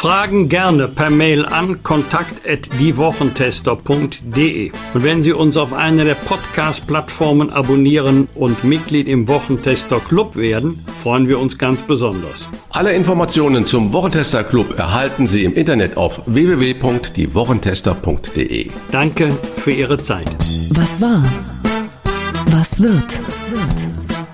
Fragen 0.00 0.48
gerne 0.48 0.88
per 0.88 1.10
Mail 1.10 1.44
an 1.44 1.82
kontakt@diewochentester.de. 1.82 4.72
Und 4.94 5.04
wenn 5.04 5.22
Sie 5.22 5.34
uns 5.34 5.58
auf 5.58 5.74
einer 5.74 6.04
der 6.04 6.14
Podcast-Plattformen 6.14 7.50
abonnieren 7.50 8.26
und 8.34 8.64
Mitglied 8.64 9.08
im 9.08 9.28
Wochentester 9.28 10.00
Club 10.00 10.36
werden, 10.36 10.74
freuen 11.02 11.28
wir 11.28 11.38
uns 11.38 11.58
ganz 11.58 11.82
besonders. 11.82 12.48
Alle 12.70 12.94
Informationen 12.94 13.66
zum 13.66 13.92
Wochentester 13.92 14.42
Club 14.42 14.78
erhalten 14.78 15.26
Sie 15.26 15.44
im 15.44 15.52
Internet 15.52 15.98
auf 15.98 16.22
www.diewochentester.de. 16.24 18.70
Danke 18.90 19.36
für 19.58 19.72
Ihre 19.72 19.98
Zeit. 19.98 20.34
Was 20.70 21.02
war? 21.02 21.22
Was 22.46 22.82
wird? 22.82 23.18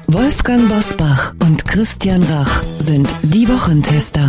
Wolfgang 0.06 0.68
Bosbach 0.68 1.34
und 1.40 1.66
Christian 1.66 2.22
Rach 2.22 2.62
sind 2.62 3.08
die 3.22 3.48
Wochentester. 3.48 4.28